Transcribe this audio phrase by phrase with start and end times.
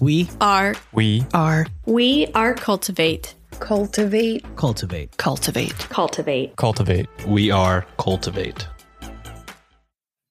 [0.00, 0.74] We are.
[0.92, 1.66] We are.
[1.84, 3.34] We are cultivate.
[3.58, 4.42] Cultivate.
[4.56, 5.14] Cultivate.
[5.18, 5.78] Cultivate.
[5.90, 6.56] Cultivate.
[6.56, 7.06] Cultivate.
[7.26, 8.66] We are cultivate.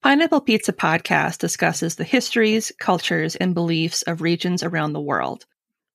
[0.02, 5.46] Pineapple Pizza podcast discusses the histories, cultures, and beliefs of regions around the world.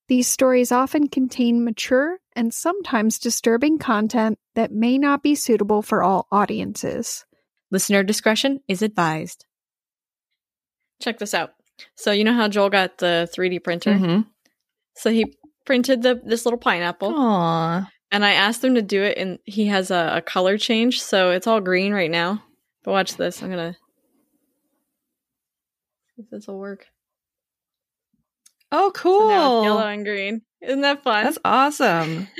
[0.08, 6.02] These stories often contain mature and sometimes disturbing content that may not be suitable for
[6.02, 7.26] all audiences.
[7.70, 9.44] Listener discretion is advised.
[11.02, 11.55] Check this out.
[11.94, 13.92] So you know how Joel got the 3D printer?
[13.92, 14.22] Mm-hmm.
[14.94, 17.12] So he printed the this little pineapple.
[17.12, 17.88] Aww.
[18.10, 21.30] And I asked him to do it, and he has a, a color change, so
[21.30, 22.42] it's all green right now.
[22.84, 23.42] But watch this.
[23.42, 23.76] I'm gonna
[26.14, 26.86] see if this will work.
[28.70, 29.28] Oh, cool!
[29.28, 30.42] So yellow and green.
[30.62, 31.24] Isn't that fun?
[31.24, 32.28] That's awesome.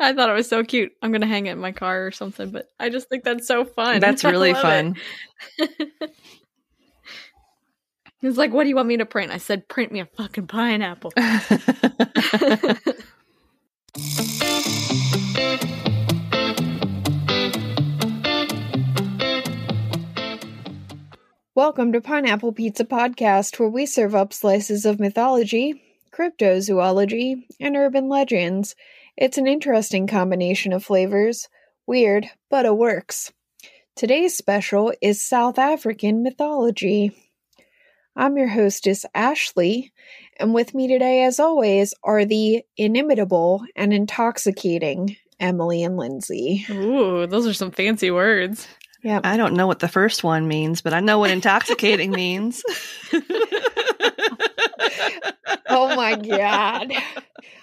[0.00, 0.92] I thought it was so cute.
[1.02, 3.64] I'm gonna hang it in my car or something, but I just think that's so
[3.64, 4.00] fun.
[4.00, 4.96] That's really fun.
[8.20, 10.46] He's like, "What do you want me to print?" I said, "Print me a fucking
[10.46, 11.14] pineapple."
[21.54, 28.10] Welcome to Pineapple Pizza Podcast, where we serve up slices of mythology, cryptozoology, and urban
[28.10, 28.76] legends.
[29.16, 31.48] It's an interesting combination of flavors.
[31.86, 33.32] Weird, but it works.
[33.96, 37.29] Today's special is South African mythology.
[38.20, 39.94] I'm your hostess, Ashley,
[40.38, 46.66] and with me today, as always, are the inimitable and intoxicating Emily and Lindsay.
[46.68, 48.68] Ooh, those are some fancy words.
[49.02, 49.20] Yeah.
[49.24, 52.62] I don't know what the first one means, but I know what intoxicating means.
[55.70, 56.92] oh my god.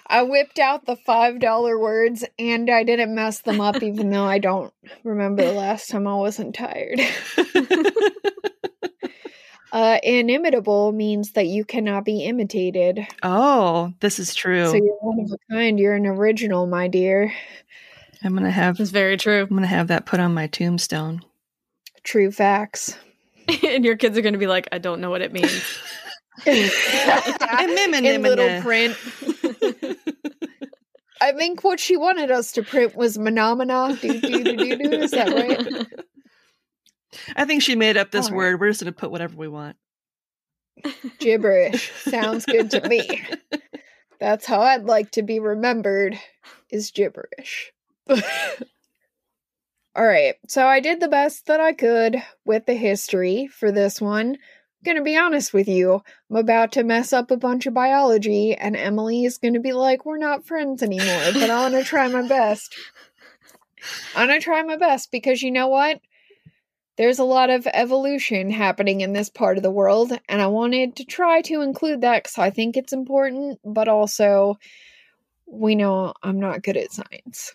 [0.08, 4.40] I whipped out the $5 words and I didn't mess them up, even though I
[4.40, 7.00] don't remember the last time I wasn't tired.
[9.72, 13.06] uh, inimitable means that you cannot be imitated.
[13.22, 14.66] Oh, this is true.
[14.66, 15.78] So you're one of a kind.
[15.78, 17.32] You're an original, my dear.
[18.22, 18.80] I'm gonna have.
[18.80, 19.42] It's very true.
[19.42, 21.22] I'm gonna have that put on my tombstone.
[22.02, 22.96] True facts.
[23.66, 25.62] and your kids are gonna be like, I don't know what it means.
[26.46, 28.96] In little print.
[31.20, 34.00] I think what she wanted us to print was Menomina.
[34.00, 34.92] Do, do, do, do, do.
[34.92, 35.86] Is that right?
[37.36, 38.36] I think she made up this right.
[38.36, 38.60] word.
[38.60, 39.76] We're just going to put whatever we want.
[41.18, 41.92] Gibberish.
[41.92, 43.24] Sounds good to me.
[44.20, 46.18] That's how I'd like to be remembered
[46.70, 47.72] is gibberish.
[48.10, 48.16] All
[49.96, 50.34] right.
[50.48, 54.38] So I did the best that I could with the history for this one
[54.84, 56.02] gonna be honest with you.
[56.30, 60.04] I'm about to mess up a bunch of biology, and Emily is gonna be like,
[60.04, 62.74] We're not friends anymore, but I'm gonna try my best.
[64.14, 66.00] I'm gonna try my best because you know what?
[66.98, 70.96] There's a lot of evolution happening in this part of the world, and I wanted
[70.96, 74.58] to try to include that because I think it's important, but also
[75.46, 77.54] we know I'm not good at science.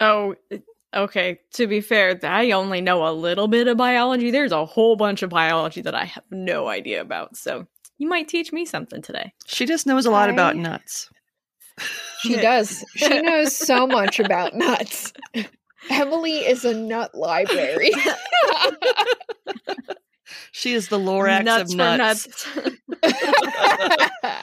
[0.00, 0.34] Oh,
[0.94, 4.30] Okay, to be fair, I only know a little bit of biology.
[4.30, 7.36] There's a whole bunch of biology that I have no idea about.
[7.36, 7.66] So
[7.96, 9.32] you might teach me something today.
[9.46, 10.32] She just knows a lot I...
[10.32, 11.08] about nuts.
[12.20, 12.84] She does.
[12.94, 15.12] She knows so much about nuts.
[15.90, 17.90] Emily is a nut library.
[20.52, 22.46] she is the Lorax nuts of nuts.
[22.56, 22.80] nuts.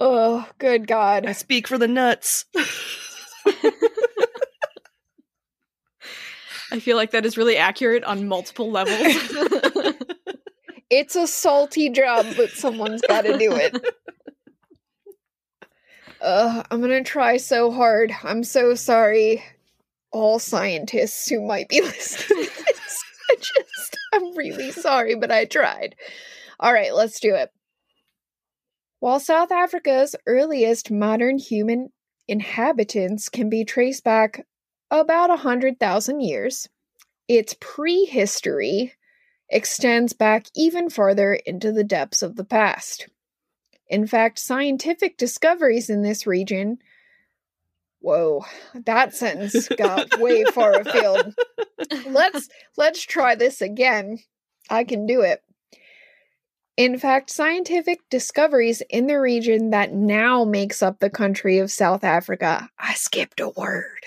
[0.00, 1.26] oh, good God.
[1.26, 2.44] I speak for the nuts.
[6.70, 8.98] I feel like that is really accurate on multiple levels.
[10.88, 13.76] it's a salty job, but someone's got to do it.
[16.22, 18.12] Uh, I'm gonna try so hard.
[18.22, 19.42] I'm so sorry,
[20.12, 22.48] all scientists who might be listening.
[23.30, 25.96] I just, I'm really sorry, but I tried.
[26.60, 27.50] All right, let's do it.
[29.00, 31.90] While South Africa's earliest modern human
[32.28, 34.46] inhabitants can be traced back
[34.90, 36.68] about 100,000 years,
[37.26, 38.92] its prehistory
[39.48, 43.08] extends back even farther into the depths of the past.
[43.88, 46.78] In fact, scientific discoveries in this region.
[48.02, 48.44] Whoa,
[48.74, 51.34] that sentence got way far afield.
[52.06, 54.18] Let's let's try this again.
[54.68, 55.40] I can do it.
[56.76, 62.02] In fact, scientific discoveries in the region that now makes up the country of South
[62.02, 64.00] Africa, I skipped a word,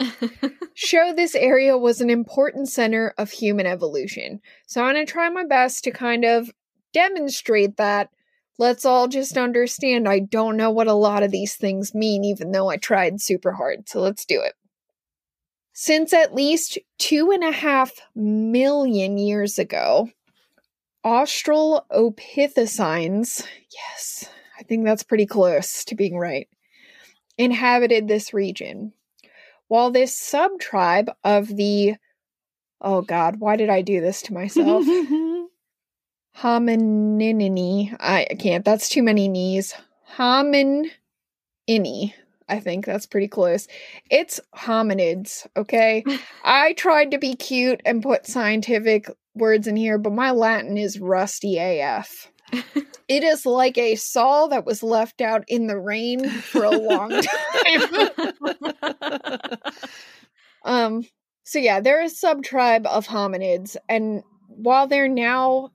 [0.74, 4.40] show this area was an important center of human evolution.
[4.66, 6.50] So I'm going to try my best to kind of
[6.92, 8.10] demonstrate that.
[8.58, 12.52] Let's all just understand I don't know what a lot of these things mean, even
[12.52, 13.88] though I tried super hard.
[13.88, 14.54] So let's do it.
[15.72, 20.10] Since at least two and a half million years ago,
[21.04, 24.28] Australopithecines, yes,
[24.58, 26.46] I think that's pretty close to being right,
[27.38, 28.92] inhabited this region.
[29.66, 31.94] While this subtribe of the
[32.82, 34.84] oh god, why did I do this to myself?
[36.34, 37.94] Hominini.
[38.00, 39.74] I can't, that's too many knees.
[40.16, 40.92] Hominini.
[42.48, 43.66] I think that's pretty close.
[44.10, 46.04] It's hominids, okay?
[46.44, 51.00] I tried to be cute and put scientific words in here, but my Latin is
[51.00, 52.30] rusty AF.
[53.08, 57.10] it is like a saw that was left out in the rain for a long
[57.62, 59.58] time.
[60.64, 61.04] um
[61.44, 65.70] so yeah, they're a subtribe of hominids and while they're now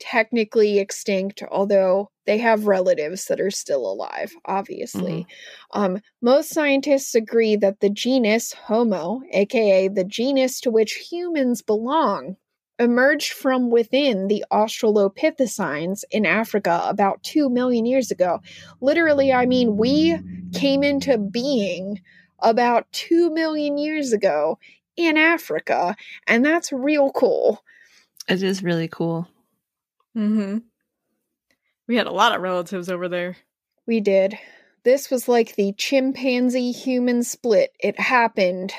[0.00, 5.26] technically extinct, although they have relatives that are still alive, obviously.
[5.72, 5.80] Mm-hmm.
[5.80, 12.36] Um, most scientists agree that the genus Homo, aka the genus to which humans belong,
[12.78, 18.40] emerged from within the Australopithecines in Africa about 2 million years ago.
[18.80, 20.18] Literally, I mean, we
[20.54, 22.00] came into being
[22.38, 24.58] about 2 million years ago
[24.96, 25.94] in Africa,
[26.26, 27.62] and that's real cool.
[28.28, 29.28] It is really cool.
[30.16, 30.58] Mm-hmm.
[31.88, 33.36] We had a lot of relatives over there.
[33.86, 34.38] We did.
[34.84, 37.72] This was like the chimpanzee human split.
[37.80, 38.72] It happened.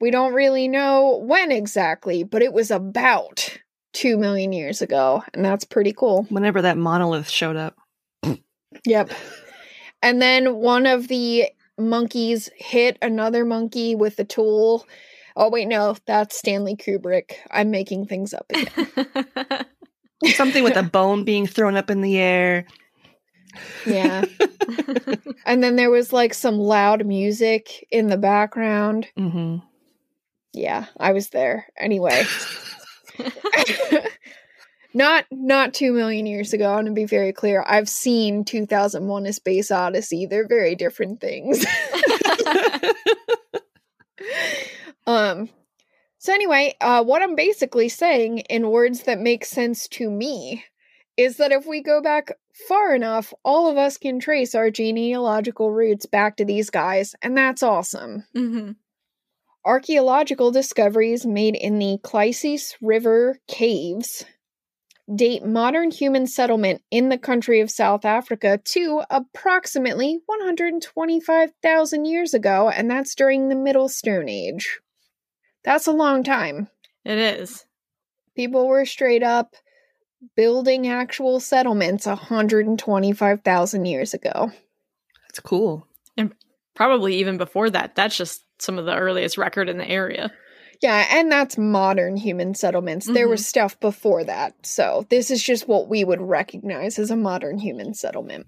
[0.00, 3.58] We don't really know when exactly, but it was about
[3.94, 6.24] 2 million years ago, and that's pretty cool.
[6.30, 7.76] Whenever that monolith showed up.
[8.86, 9.10] yep.
[10.02, 11.46] And then one of the
[11.76, 14.86] monkeys hit another monkey with a tool.
[15.36, 17.34] Oh, wait, no, that's Stanley Kubrick.
[17.50, 19.66] I'm making things up again.
[20.26, 22.66] Something with a bone being thrown up in the air.
[23.86, 24.24] Yeah.
[25.46, 29.06] and then there was like some loud music in the background.
[29.16, 29.64] Mm-hmm.
[30.52, 31.66] Yeah, I was there.
[31.78, 32.24] Anyway.
[34.94, 37.64] not not 2 million years ago, I want to be very clear.
[37.66, 40.26] I've seen 2001 A Space Odyssey.
[40.26, 41.64] They're very different things.
[45.06, 45.48] um
[46.28, 50.62] so, anyway, uh, what I'm basically saying in words that make sense to me
[51.16, 52.32] is that if we go back
[52.68, 57.34] far enough, all of us can trace our genealogical roots back to these guys, and
[57.34, 58.26] that's awesome.
[58.36, 58.72] Mm-hmm.
[59.64, 64.26] Archaeological discoveries made in the Klasies River caves
[65.16, 72.68] date modern human settlement in the country of South Africa to approximately 125,000 years ago,
[72.68, 74.78] and that's during the Middle Stone Age.
[75.68, 76.68] That's a long time.
[77.04, 77.66] It is.
[78.34, 79.54] People were straight up
[80.34, 84.50] building actual settlements 125,000 years ago.
[85.26, 85.86] That's cool.
[86.16, 86.34] And
[86.74, 87.94] probably even before that.
[87.94, 90.32] That's just some of the earliest record in the area.
[90.80, 93.04] Yeah, and that's modern human settlements.
[93.04, 93.14] Mm-hmm.
[93.14, 94.54] There was stuff before that.
[94.64, 98.46] So, this is just what we would recognize as a modern human settlement.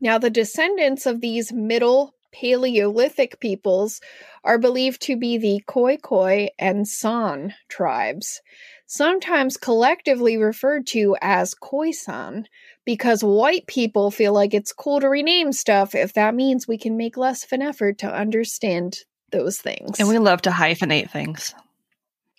[0.00, 4.00] Now, the descendants of these middle Paleolithic peoples
[4.44, 8.40] are believed to be the Khoi and San tribes,
[8.86, 12.44] sometimes collectively referred to as Khoisan,
[12.84, 16.96] because white people feel like it's cool to rename stuff if that means we can
[16.96, 18.98] make less of an effort to understand
[19.30, 19.98] those things.
[19.98, 21.54] And we love to hyphenate things.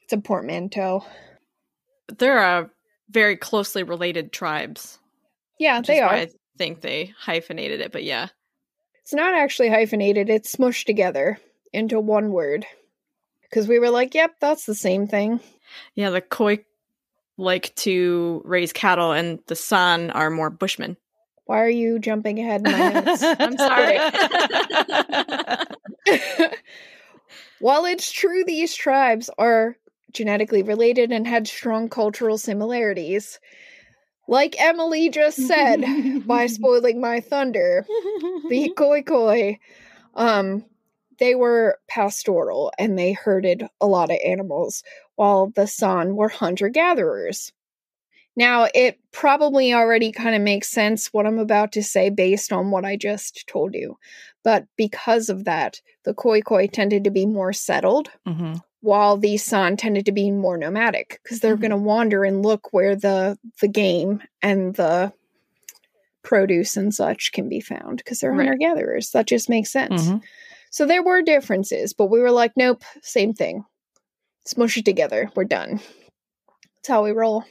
[0.04, 1.06] It's a portmanteau.
[2.18, 2.68] They're uh,
[3.10, 4.98] very closely related tribes.
[5.60, 6.10] Yeah, they are.
[6.10, 8.30] I think they hyphenated it, but yeah.
[9.10, 11.40] It's not actually hyphenated, it's smushed together
[11.74, 12.68] into one word.
[13.42, 15.40] Because we were like, yep, that's the same thing.
[15.96, 16.60] Yeah, the Khoi
[17.36, 20.96] like to raise cattle, and the San are more bushmen.
[21.46, 23.24] Why are you jumping ahead in my notes?
[23.40, 23.98] I'm sorry.
[27.60, 29.76] While it's true these tribes are
[30.14, 33.40] genetically related and had strong cultural similarities,
[34.30, 35.84] Like Emily just said
[36.28, 37.84] by spoiling my thunder,
[38.48, 39.58] the Khoikhoi,
[40.14, 40.64] um,
[41.18, 44.84] they were pastoral and they herded a lot of animals,
[45.16, 47.52] while the San were hunter gatherers.
[48.36, 52.70] Now, it probably already kind of makes sense what I'm about to say based on
[52.70, 53.98] what I just told you.
[54.44, 59.78] But because of that, the Khoikhoi tended to be more settled, hmm while the San
[59.78, 61.62] tended to be more nomadic because they're Mhm.
[61.62, 65.12] going to wander and look where the the game and the
[66.24, 68.48] produce and such can be found because they're Right.
[68.48, 69.12] hunter gatherers.
[69.12, 70.10] That just makes sense.
[70.10, 70.22] Mhm.
[70.72, 73.66] So there were differences, but we were like, nope, same thing.
[74.46, 75.32] Smush it together.
[75.36, 75.80] We're done.
[76.76, 77.44] That's how we roll.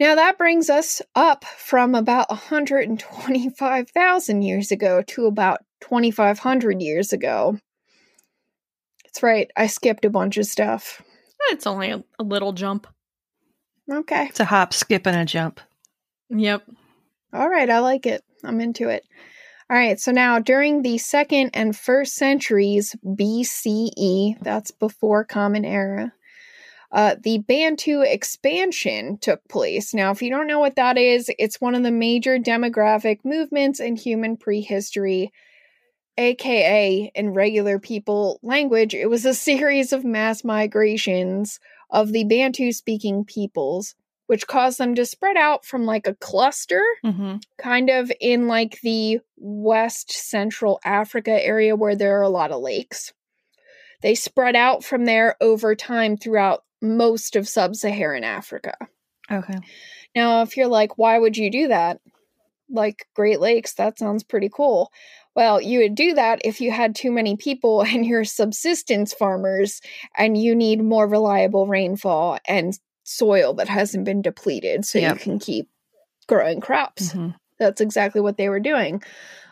[0.00, 7.58] Now that brings us up from about 125,000 years ago to about 2,500 years ago.
[9.16, 9.50] That's right.
[9.56, 11.00] I skipped a bunch of stuff.
[11.48, 12.86] It's only a, a little jump.
[13.90, 14.26] Okay.
[14.26, 15.58] It's a hop, skip, and a jump.
[16.28, 16.68] Yep.
[17.32, 17.70] All right.
[17.70, 18.22] I like it.
[18.44, 19.04] I'm into it.
[19.70, 19.98] All right.
[19.98, 26.12] So now during the second and first centuries BCE, that's before Common Era,
[26.92, 29.94] uh, the Bantu expansion took place.
[29.94, 33.80] Now, if you don't know what that is, it's one of the major demographic movements
[33.80, 35.32] in human prehistory,
[36.18, 42.72] aka in regular people language, it was a series of mass migrations of the Bantu
[42.72, 43.94] speaking peoples,
[44.26, 48.80] which caused them to spread out from like a cluster hmm kind of in like
[48.82, 53.14] the west central Africa area where there are a lot of lakes.
[54.02, 58.74] They spread out from there over time throughout most of sub Saharan Africa.
[59.30, 59.58] Okay.
[60.14, 62.00] Now, if you're like, why would you do that?
[62.68, 64.90] Like Great Lakes, that sounds pretty cool.
[65.36, 69.80] Well, you would do that if you had too many people and you're subsistence farmers
[70.16, 75.12] and you need more reliable rainfall and soil that hasn't been depleted so Yep.
[75.14, 75.68] you can keep
[76.26, 77.12] growing crops.
[77.12, 77.28] hmm
[77.60, 79.02] That's exactly what they were doing.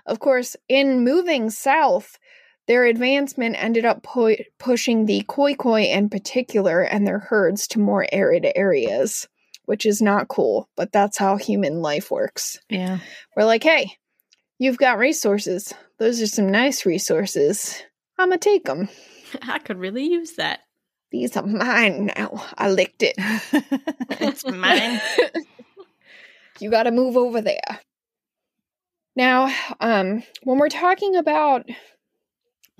[0.07, 2.19] Of course, in moving south,
[2.67, 8.07] their advancement ended up pu- pushing the Khoikhoi in particular and their herds to more
[8.11, 9.29] arid areas,
[9.67, 12.59] which is not cool, but that's how human life works.
[12.69, 12.99] Yeah.
[13.37, 13.93] We're like, hey,
[14.59, 15.73] you've got resources.
[15.99, 17.83] Those are some nice resources.
[18.19, 18.89] I'm going to take them.
[19.43, 20.61] I could really use that.
[21.11, 22.45] These are mine now.
[22.59, 23.15] I licked it.
[24.11, 25.01] it's mine.
[26.61, 27.81] you got to move over there.
[29.17, 31.69] Now, um, when we're talking about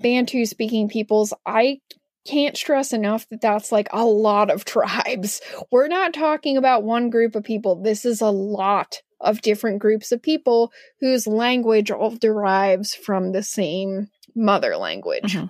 [0.01, 1.79] Bantu speaking peoples, I
[2.25, 5.39] can't stress enough that that's like a lot of tribes.
[5.71, 7.75] We're not talking about one group of people.
[7.75, 13.43] This is a lot of different groups of people whose language all derives from the
[13.43, 15.49] same mother language Mhm.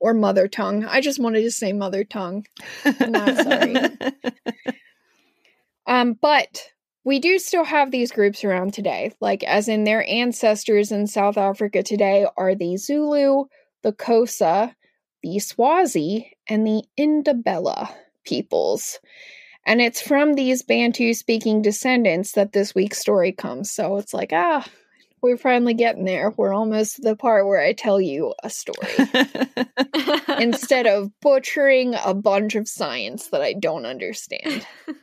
[0.00, 0.84] or mother tongue.
[0.84, 2.46] I just wanted to say mother tongue.
[3.00, 3.76] not sorry.
[5.86, 6.62] Um, but
[7.04, 11.36] we do still have these groups around today, like as in their ancestors in South
[11.36, 13.46] Africa today are the Zulu,
[13.82, 14.74] the Xhosa,
[15.22, 17.92] the Swazi, and the Ndebele
[18.24, 19.00] peoples.
[19.64, 23.70] And it's from these Bantu speaking descendants that this week's story comes.
[23.70, 24.66] So it's like, ah,
[25.22, 26.30] we're finally getting there.
[26.36, 28.88] We're almost to the part where I tell you a story
[30.38, 34.66] instead of butchering a bunch of science that I don't understand.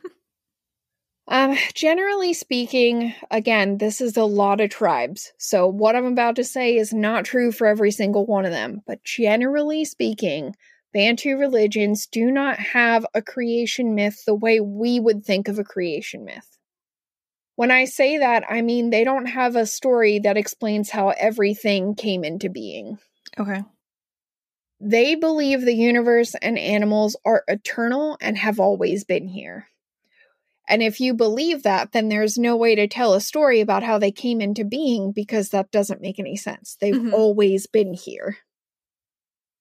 [1.30, 5.32] Um, generally speaking, again, this is a lot of tribes.
[5.38, 8.82] So what I'm about to say is not true for every single one of them,
[8.84, 10.56] but generally speaking,
[10.92, 15.64] Bantu religions do not have a creation myth the way we would think of a
[15.64, 16.58] creation myth.
[17.56, 21.94] When I say that, I mean they don't have a story that explains how everything
[21.94, 22.98] came into being.
[23.38, 23.62] okay.
[24.80, 29.66] They believe the universe and animals are eternal and have always been here.
[30.68, 33.98] And if you believe that, then there's no way to tell a story about how
[33.98, 36.76] they came into being because that doesn't make any sense.
[36.80, 37.12] They've Mhm.
[37.12, 38.38] always been here.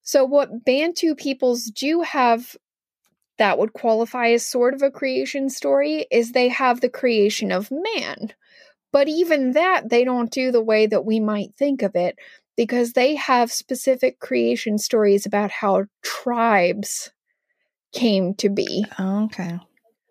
[0.09, 2.57] So, what Bantu peoples do have
[3.37, 7.69] that would qualify as sort of a creation story is they have the creation of
[7.69, 8.33] man.
[8.91, 12.17] But even that, they don't do the way that we might think of it
[12.57, 17.11] because they have specific creation stories about how tribes
[17.93, 18.87] came to be.
[18.99, 19.59] Okay.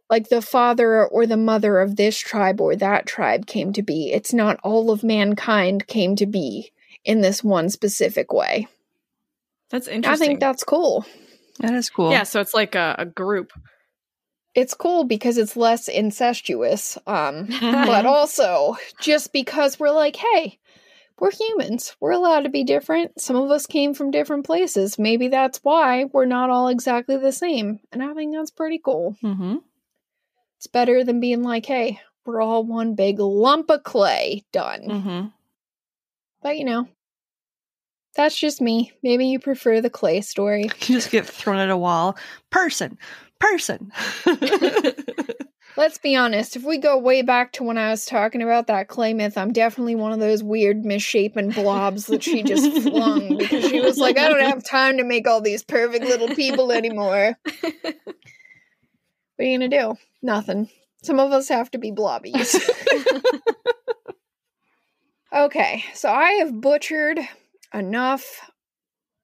[0.09, 4.12] Like the father or the mother of this tribe or that tribe came to be.
[4.12, 6.71] It's not all of mankind came to be
[7.05, 8.69] in this one specific way.
[9.70, 10.25] That's interesting.
[10.25, 11.04] I think that's cool.
[11.60, 12.10] That is cool.
[12.10, 13.52] Yeah, so it's like a, a group.
[14.54, 16.98] It's cool because it's less incestuous.
[17.06, 20.58] Um, but also just because we're like, hey,
[21.18, 21.96] we're humans.
[22.00, 23.20] We're allowed to be different.
[23.20, 24.98] Some of us came from different places.
[24.98, 27.80] Maybe that's why we're not all exactly the same.
[27.92, 29.16] And I think that's pretty cool.
[29.22, 29.56] Mm-hmm.
[30.56, 34.82] It's better than being like, hey, we're all one big lump of clay done.
[34.82, 35.26] Mm-hmm.
[36.42, 36.88] But you know,
[38.18, 38.92] that's just me.
[39.04, 40.64] Maybe you prefer the clay story.
[40.88, 42.18] You just get thrown at a wall.
[42.50, 42.98] Person,
[43.38, 43.92] person.
[45.76, 48.88] Let's be honest, if we go way back to when I was talking about that
[48.88, 53.68] clay myth, I'm definitely one of those weird misshapen blobs that she just flung because
[53.68, 57.37] she was like, I don't have time to make all these perfect little people anymore.
[57.60, 57.94] what
[59.38, 59.94] are you gonna do?
[60.22, 60.68] Nothing.
[61.04, 62.58] Some of us have to be blobbies.
[65.32, 67.20] okay, so I have butchered
[67.75, 68.50] enough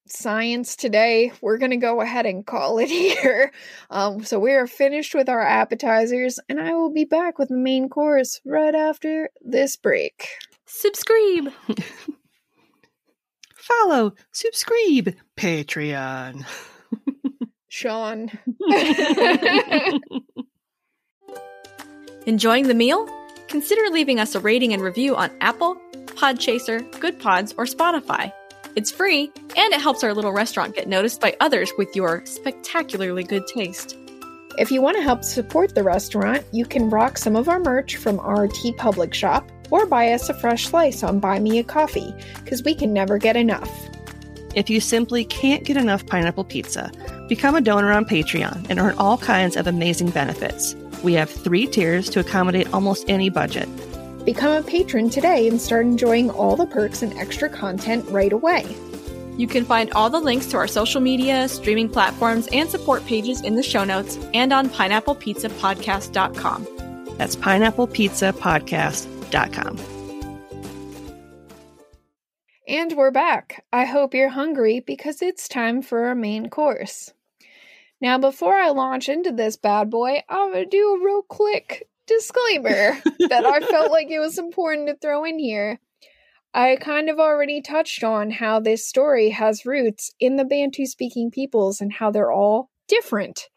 [0.07, 1.33] science today.
[1.41, 3.53] We're going to go ahead and call it here.
[3.91, 7.57] Um, so we are finished with our appetizers, and I will be back with the
[7.57, 10.29] main course right after this break.
[10.67, 11.53] Subscribe.
[13.57, 16.45] Follow, subscribe, Patreon.
[17.69, 18.31] Sean.
[22.27, 23.09] Enjoying the meal?
[23.49, 25.77] Consider leaving us a rating and review on Apple,
[26.15, 28.33] Podchaser, Goodpods, or Spotify.
[28.77, 33.25] It's free, and it helps our little restaurant get noticed by others with your spectacularly
[33.25, 33.97] good taste.
[34.59, 37.97] If you want to help support the restaurant, you can rock some of our merch
[37.97, 42.15] from our TeePublic shop or buy us a fresh slice on Buy Me a Coffee,
[42.45, 43.71] because we can never get enough.
[44.55, 46.93] If you simply can't get enough pineapple pizza,
[47.29, 50.77] become a donor on Patreon and earn all kinds of amazing benefits.
[51.03, 53.69] We have three tiers to accommodate almost any budget.
[54.25, 58.65] Become a patron today and start enjoying all the perks and extra content right away.
[59.37, 63.43] You can find all the links to our social media, streaming platforms, and support pages
[63.43, 66.69] in the show notes and on pineapplepizzapodcast.com.
[67.19, 69.79] That's pineapplepizzapodcast.com.
[72.67, 73.63] And we're back.
[73.73, 77.13] I hope you're hungry because it's time for our main course.
[78.01, 81.89] Now, before I launch into this bad boy, I'm going to do a real quick
[82.07, 85.81] disclaimer that I felt like it was important to throw in here.
[86.53, 91.31] I kind of already touched on how this story has roots in the Bantu speaking
[91.31, 93.49] peoples and how they're all different.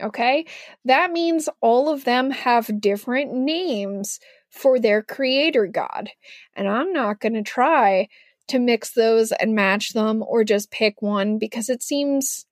[0.00, 0.46] Okay?
[0.84, 6.10] That means all of them have different names for their creator god.
[6.54, 8.08] And I'm not going to try
[8.48, 12.46] to mix those and match them or just pick one because it seems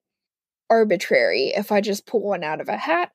[0.68, 3.12] arbitrary if I just pull one out of a hat.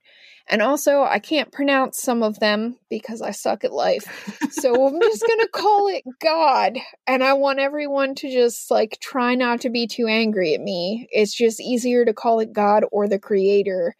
[0.49, 4.05] And also, I can't pronounce some of them because I suck at life.
[4.49, 6.77] So I'm just going to call it God.
[7.05, 11.09] And I want everyone to just like try not to be too angry at me.
[11.11, 13.95] It's just easier to call it God or the creator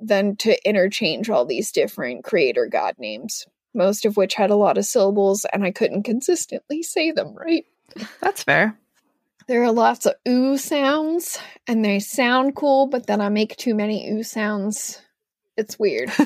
[0.00, 4.78] than to interchange all these different creator God names, most of which had a lot
[4.78, 7.64] of syllables and I couldn't consistently say them right.
[8.20, 8.78] That's fair.
[9.46, 13.74] There are lots of ooh sounds and they sound cool, but then I make too
[13.74, 15.00] many ooh sounds.
[15.56, 16.10] It's weird.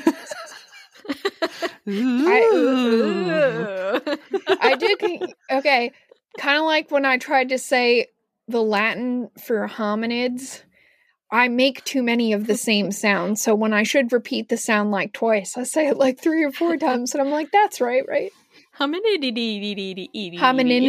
[1.89, 3.67] Ooh.
[4.61, 4.99] I did
[5.51, 5.93] okay,
[6.39, 8.07] kind of like when I tried to say
[8.47, 10.63] the Latin for hominids.
[11.31, 14.91] I make too many of the same sounds, so when I should repeat the sound
[14.91, 18.03] like twice, I say it like three or four times, and I'm like, "That's right,
[18.09, 18.33] right."
[18.79, 20.83] Hominid.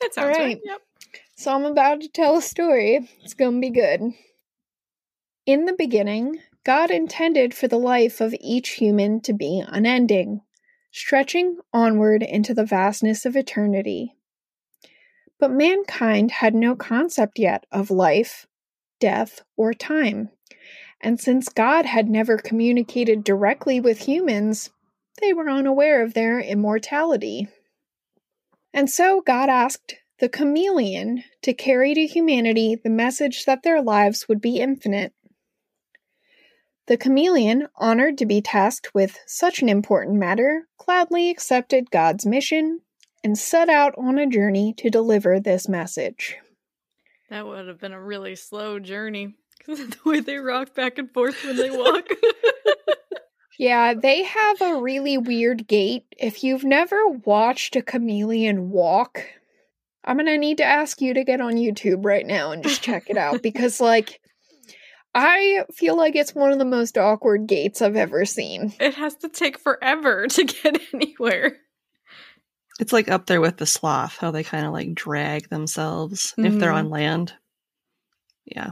[0.00, 0.38] That sounds All right.
[0.38, 0.60] right.
[0.64, 0.80] Yep.
[1.38, 3.08] So I'm about to tell a story.
[3.22, 4.12] It's gonna be good.
[5.46, 10.40] In the beginning, God intended for the life of each human to be unending,
[10.90, 14.16] stretching onward into the vastness of eternity.
[15.38, 18.48] But mankind had no concept yet of life,
[18.98, 20.30] death, or time.
[21.00, 24.70] And since God had never communicated directly with humans,
[25.20, 27.46] they were unaware of their immortality.
[28.74, 34.28] And so God asked the chameleon to carry to humanity the message that their lives
[34.28, 35.12] would be infinite.
[36.86, 42.80] The chameleon, honored to be tasked with such an important matter, gladly accepted God's mission
[43.22, 46.36] and set out on a journey to deliver this message.
[47.28, 50.98] That would have been a really slow journey because of the way they rock back
[50.98, 52.08] and forth when they walk.
[53.58, 56.04] Yeah, they have a really weird gait.
[56.16, 59.24] If you've never watched a chameleon walk,
[60.08, 62.82] I'm going to need to ask you to get on YouTube right now and just
[62.82, 64.20] check it out because, like,
[65.14, 68.72] I feel like it's one of the most awkward gaits I've ever seen.
[68.80, 71.58] it has to take forever to get anywhere.
[72.80, 76.58] It's like up there with the sloth, how they kind of like drag themselves if
[76.58, 76.76] they're Mhm.
[76.76, 77.32] on land.
[78.46, 78.70] Yeah.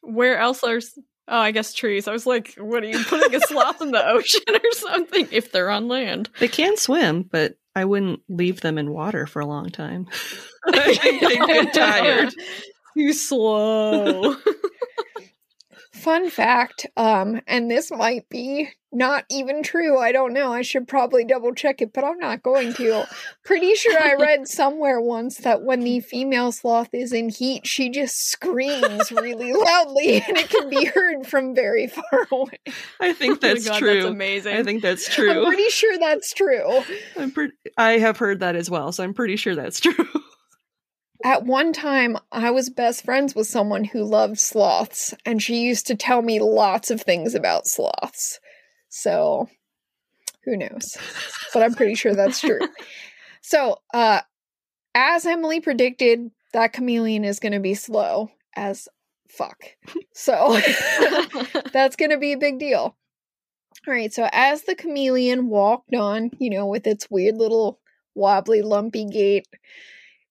[0.00, 0.80] Where else are?
[1.28, 2.08] Oh, I guess trees.
[2.08, 5.28] I was like, what are you putting a sloth in the ocean or something?
[5.30, 9.40] If they're on land, They can swim, but I wouldn't leave them in water for
[9.40, 10.06] a long time.
[10.66, 12.34] I get tired.
[12.96, 14.36] Too slow.
[16.00, 19.98] Fun fact, um, and this might be not even true.
[19.98, 20.50] I don't know.
[20.52, 23.04] I should probably double check it, but I'm not going to.
[23.44, 27.90] Pretty sure I read somewhere once that when the female sloth is in heat, she
[27.90, 32.58] just screams really loudly and it can be heard from very far away.
[33.00, 33.94] I think Oh that's God, true.
[33.94, 34.56] That's amazing.
[34.56, 35.44] I think that's I'm true.
[35.46, 36.82] pretty sure that's true.
[37.16, 37.52] I'm pretty.
[37.76, 39.94] I have heard that as well, so I'm pretty sure that's true.
[41.22, 45.86] At one time, I was best friends with someone who loved sloths, and she used
[45.88, 48.40] to tell me lots of things about sloths.
[48.88, 49.48] So,
[50.44, 50.96] who knows?
[51.52, 52.60] But I'm pretty sure that's true.
[53.42, 54.20] So, uh,
[54.94, 58.86] as Emily predicted, that chameleon is going to be slow as
[59.30, 59.64] fuck.
[60.12, 60.60] So,
[61.72, 62.96] that's going to be a big deal.
[63.88, 67.80] All right, so as the chameleon walked on, you know, with its weird little
[68.14, 69.46] wobbly, lumpy gait,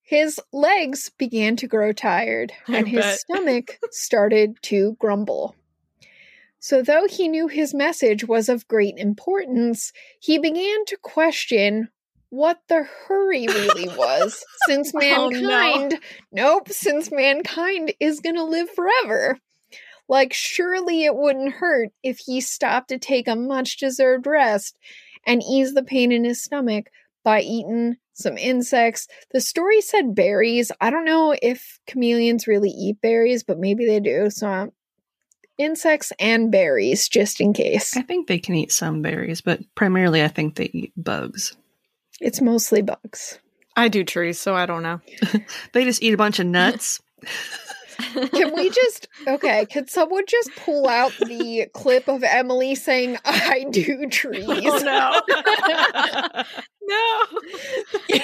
[0.10, 5.56] his legs began to grow tired and his stomach started to grumble.
[6.60, 11.90] So, though he knew his message was of great importance, he began to question
[12.32, 15.30] what the hurry really was, since Oh, no.
[15.30, 16.00] mankind,
[16.32, 19.38] nope, since mankind is going to live forever.
[20.08, 24.76] Like, surely it wouldn't hurt if he stopped to take a much deserved rest
[25.28, 26.88] and ease the pain in his stomach
[27.24, 29.08] by eating some insects.
[29.32, 30.72] The story said berries.
[30.80, 34.30] I don't know if chameleons really eat berries, but maybe they do.
[34.30, 34.72] So, um,
[35.58, 37.96] insects and berries, just in case.
[37.98, 41.56] I think they can eat some berries, but primarily I think they eat bugs.
[42.22, 43.40] It's mostly bugs.
[43.76, 45.02] I do trees, so I don't know.
[45.74, 47.02] They just eat a bunch of nuts.
[48.00, 49.66] Can we just okay?
[49.66, 54.46] Could someone just pull out the clip of Emily saying "I do trees"?
[54.48, 56.44] Oh no.
[56.82, 58.20] no.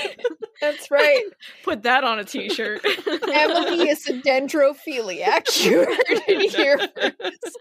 [0.61, 1.23] That's right.
[1.63, 2.85] Put that on a t-shirt.
[2.85, 5.65] Emily is a dendrophiliac.
[5.65, 7.59] You heard it here first.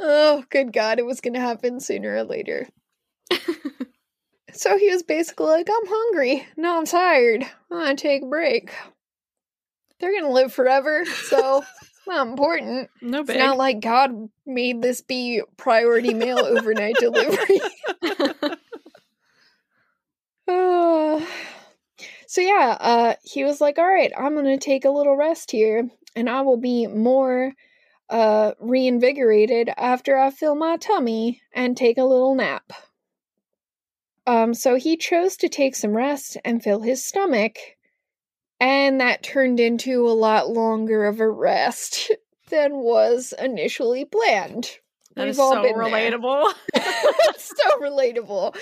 [0.00, 0.98] Oh, good God!
[0.98, 2.66] It was going to happen sooner or later.
[4.52, 6.46] so he was basically like, "I'm hungry.
[6.56, 7.44] No, I'm tired.
[7.70, 8.72] I want to take a break."
[10.00, 11.64] They're going to live forever, so
[12.08, 12.90] not important.
[13.02, 17.60] no It's not like God made this be priority mail overnight delivery.
[20.48, 21.28] Oh.
[22.26, 25.50] so yeah, uh he was like, "All right, I'm going to take a little rest
[25.50, 27.52] here and I will be more
[28.08, 32.72] uh reinvigorated after I fill my tummy and take a little nap."
[34.26, 37.58] Um so he chose to take some rest and fill his stomach,
[38.60, 42.10] and that turned into a lot longer of a rest
[42.50, 44.70] than was initially planned.
[45.14, 46.52] that We've is all so been relatable.
[47.36, 48.56] so relatable.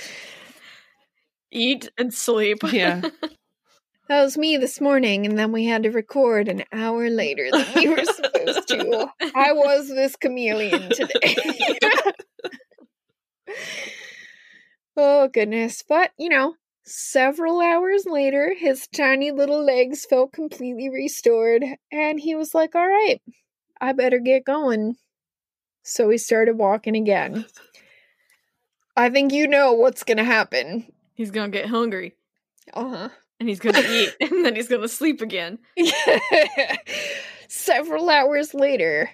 [1.52, 2.58] Eat and sleep.
[2.70, 3.02] Yeah.
[4.08, 7.66] That was me this morning, and then we had to record an hour later than
[7.74, 9.08] we were supposed to.
[9.34, 11.36] I was this chameleon today.
[14.96, 15.82] oh, goodness.
[15.88, 16.54] But, you know,
[16.86, 22.88] several hours later, his tiny little legs felt completely restored, and he was like, all
[22.88, 23.20] right,
[23.80, 24.96] I better get going.
[25.82, 27.44] So he started walking again.
[28.96, 30.86] I think you know what's going to happen.
[31.14, 32.14] He's gonna get hungry.
[32.74, 33.08] Uh huh.
[33.40, 34.14] And he's gonna eat.
[34.20, 35.58] And then he's gonna sleep again.
[37.48, 39.10] Several hours later,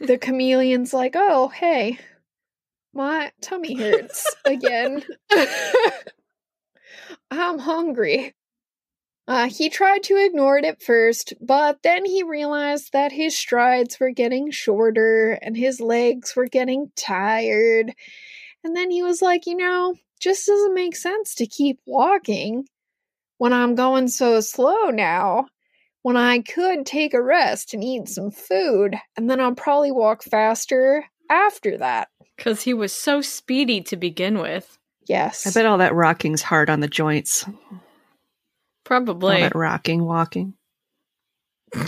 [0.00, 1.98] the chameleon's like, oh, hey,
[2.92, 5.04] my tummy hurts again.
[7.30, 8.34] I'm hungry.
[9.28, 14.00] Uh, he tried to ignore it at first, but then he realized that his strides
[14.00, 17.92] were getting shorter and his legs were getting tired.
[18.64, 22.66] And then he was like, you know, just doesn't make sense to keep walking
[23.38, 25.46] when I'm going so slow now.
[26.02, 30.22] When I could take a rest and eat some food, and then I'll probably walk
[30.22, 32.08] faster after that.
[32.40, 34.78] Because he was so speedy to begin with.
[35.06, 35.46] Yes.
[35.46, 37.44] I bet all that rocking's hard on the joints.
[37.46, 37.54] All
[38.82, 39.42] Probably.
[39.42, 40.54] that rocking, walking.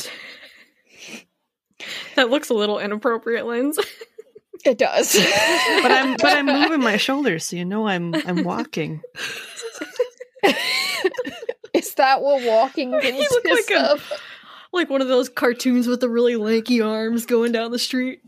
[2.14, 3.78] That looks a little inappropriate, Lens.
[4.64, 5.14] it does.
[5.82, 9.00] But I'm but I'm moving my shoulders, so you know I'm I'm walking.
[11.74, 13.98] Is that what walking You consists look like a-
[14.72, 18.20] like one of those cartoons with the really lanky arms going down the street.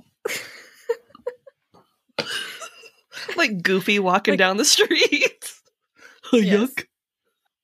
[3.36, 5.52] Like goofy walking Like- down the street.
[6.32, 6.70] Oh, Yes.
[6.70, 6.84] Yuck.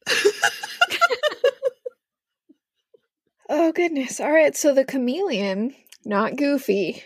[3.48, 4.20] Oh goodness.
[4.20, 7.02] All right, so the chameleon, not Goofy,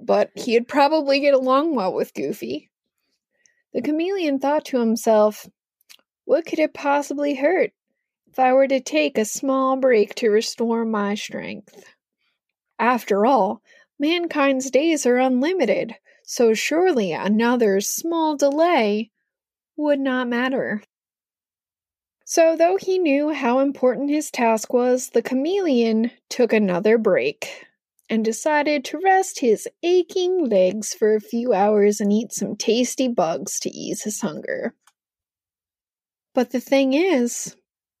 [0.00, 2.70] but he'd probably get along well with Goofy.
[3.72, 5.48] The chameleon thought to himself,
[6.26, 7.72] what could it possibly hurt
[8.30, 11.82] if I were to take a small break to restore my strength?
[12.78, 13.60] After all,
[13.98, 15.96] mankind's days are unlimited,
[16.30, 19.10] so surely another small delay
[19.76, 20.80] would not matter.
[22.24, 27.66] So, though he knew how important his task was, the chameleon took another break
[28.08, 33.08] and decided to rest his aching legs for a few hours and eat some tasty
[33.08, 34.76] bugs to ease his hunger.
[36.32, 37.56] But the thing is,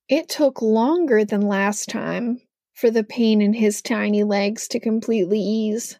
[0.08, 2.40] it took longer than last time
[2.74, 5.98] for the pain in his tiny legs to completely ease,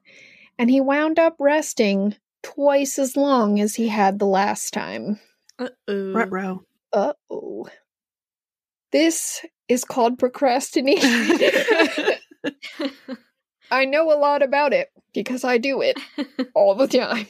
[0.61, 5.18] and he wound up resting twice as long as he had the last time.
[5.59, 6.12] Uh-oh.
[6.92, 7.66] Uh oh.
[8.92, 11.09] This is called procrastination.
[13.70, 15.99] I know a lot about it because I do it
[16.55, 17.27] all the time.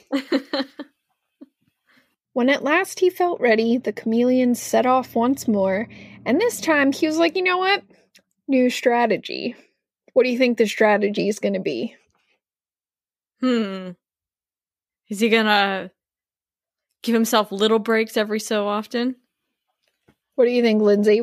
[2.33, 5.88] When at last he felt ready, the chameleon set off once more,
[6.27, 7.85] and this time he was like, you know what?
[8.49, 9.55] New strategy.
[10.14, 11.95] What do you think the strategy is going to be?
[13.40, 13.90] Hmm.
[15.09, 15.90] Is he gonna
[17.03, 19.16] give himself little breaks every so often?
[20.35, 21.22] What do you think, Lindsay?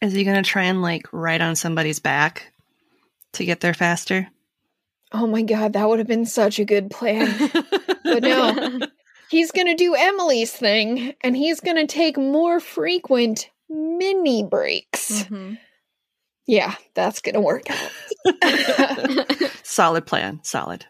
[0.00, 2.52] Is he going to try and like ride on somebody's back
[3.32, 4.28] to get there faster?
[5.10, 7.50] Oh my god, that would have been such a good plan.
[8.04, 8.80] But no.
[9.30, 15.24] He's going to do Emily's thing, and he's going to take more frequent mini breaks.
[15.24, 15.58] Mhm.
[16.48, 19.50] Yeah, that's going to work out.
[19.62, 20.40] Solid plan.
[20.42, 20.86] Solid.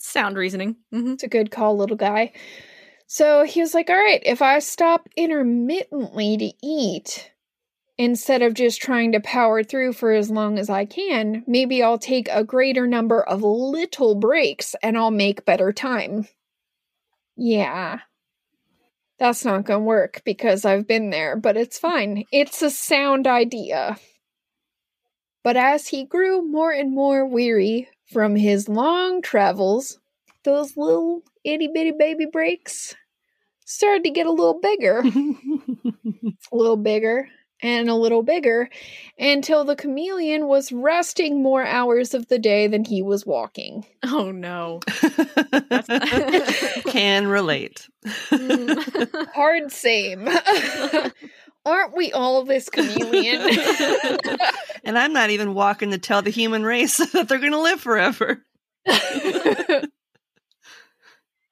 [0.00, 0.74] Sound reasoning.
[0.90, 2.32] hmm It's a good call, little guy.
[3.06, 7.30] So he was like, All right, if I stop intermittently to eat
[7.96, 11.98] instead of just trying to power through for as long as I can, maybe I'll
[11.98, 16.26] take a greater number of little breaks and I'll make better time.
[17.36, 18.00] Yeah.
[19.20, 22.24] That's not going to work because I've been there, but it's fine.
[22.32, 23.96] It's a sound idea.
[25.42, 29.98] But as he grew more and more weary from his long travels,
[30.44, 32.94] those little itty bitty baby breaks
[33.64, 35.00] started to get a little bigger,
[36.52, 37.28] a little bigger,
[37.62, 38.68] and a little bigger
[39.18, 43.86] until the chameleon was resting more hours of the day than he was walking.
[44.02, 44.80] Oh no.
[46.88, 47.88] Can relate.
[48.04, 49.28] Mm.
[49.32, 50.28] Hard same.
[51.64, 53.40] Aren't we all this chameleon?
[54.84, 57.80] and I'm not even walking to tell the human race that they're going to live
[57.80, 58.44] forever.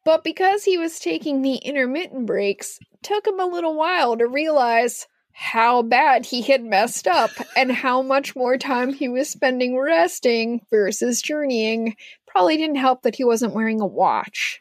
[0.04, 5.06] but because he was taking the intermittent breaks, took him a little while to realize
[5.32, 10.60] how bad he had messed up and how much more time he was spending resting
[10.70, 11.94] versus journeying.
[12.26, 14.60] Probably didn't help that he wasn't wearing a watch.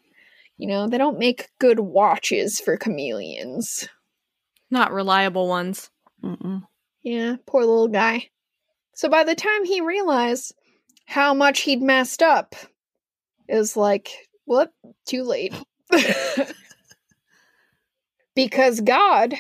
[0.58, 3.90] You know, they don't make good watches for chameleons.
[4.72, 5.90] Not reliable ones.
[6.24, 6.64] Mm-mm.
[7.02, 8.30] Yeah, poor little guy.
[8.94, 10.54] So by the time he realized
[11.06, 12.56] how much he'd messed up,
[13.48, 14.12] it was like,
[14.46, 14.72] whoop,
[15.08, 15.54] too late.
[18.36, 19.34] because God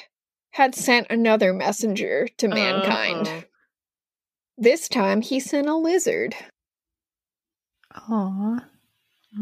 [0.51, 3.27] had sent another messenger to mankind.
[3.27, 3.43] Uh-oh.
[4.57, 6.35] This time he sent a lizard.
[7.95, 8.65] Aw.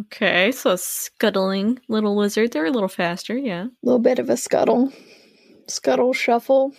[0.02, 2.52] Okay, so a scuttling little lizard.
[2.52, 3.64] They're a little faster, yeah.
[3.66, 4.92] A little bit of a scuttle.
[5.68, 6.74] Scuttle shuffle.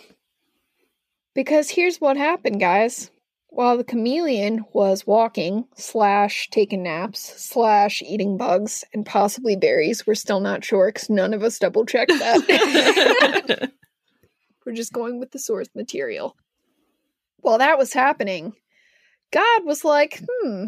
[1.33, 3.11] Because here's what happened, guys.
[3.51, 10.15] While the chameleon was walking, slash taking naps, slash eating bugs, and possibly berries, we're
[10.15, 13.71] still not sure because none of us double checked that.
[14.65, 16.35] we're just going with the source material.
[17.41, 18.53] While that was happening,
[19.31, 20.67] God was like, hmm,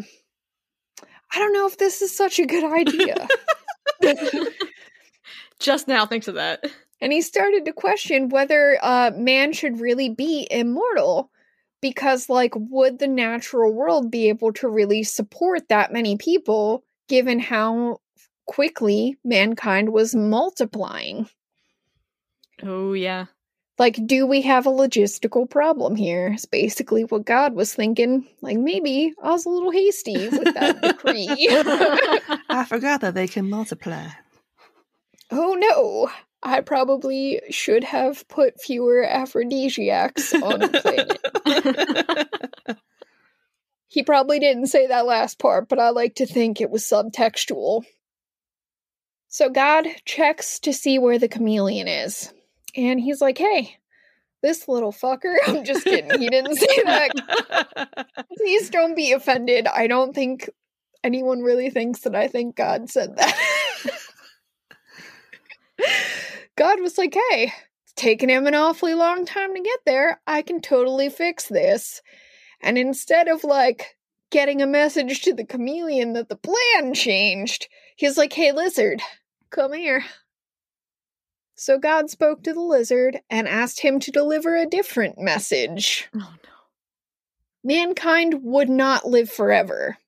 [1.34, 3.28] I don't know if this is such a good idea.
[5.58, 6.64] Just now thinks of that.
[7.02, 11.32] And he started to question whether uh, man should really be immortal
[11.80, 17.40] because like would the natural world be able to really support that many people given
[17.40, 17.98] how
[18.46, 21.28] quickly mankind was multiplying?
[22.62, 23.26] Oh yeah.
[23.80, 26.32] like do we have a logistical problem here?
[26.34, 28.28] Is basically what god was thinking.
[28.42, 31.26] Like maybe i was a little hasty with that decree.
[32.48, 34.06] I forgot that they can multiply.
[35.32, 36.08] oh no
[36.42, 40.68] i probably should have put fewer aphrodisiacs on the
[41.46, 42.78] planet
[43.92, 47.84] He probably didn't say that last part, but I like to think it was subtextual.
[49.28, 52.32] So God checks to see where the chameleon is.
[52.74, 53.76] And he's like, hey,
[54.40, 55.34] this little fucker.
[55.46, 56.18] I'm just kidding.
[56.18, 58.06] He didn't say that.
[58.34, 59.66] Please don't be offended.
[59.66, 60.48] I don't think
[61.04, 63.38] anyone really thinks that I think God said that.
[66.62, 70.20] God was like, hey, it's taken him an awfully long time to get there.
[70.28, 72.00] I can totally fix this.
[72.60, 73.96] And instead of like
[74.30, 77.66] getting a message to the chameleon that the plan changed.
[77.96, 79.02] He's like, hey, lizard,
[79.50, 80.04] come here.
[81.56, 86.08] So God spoke to the lizard and asked him to deliver a different message.
[86.14, 86.50] Oh no.
[87.64, 89.98] Mankind would not live forever.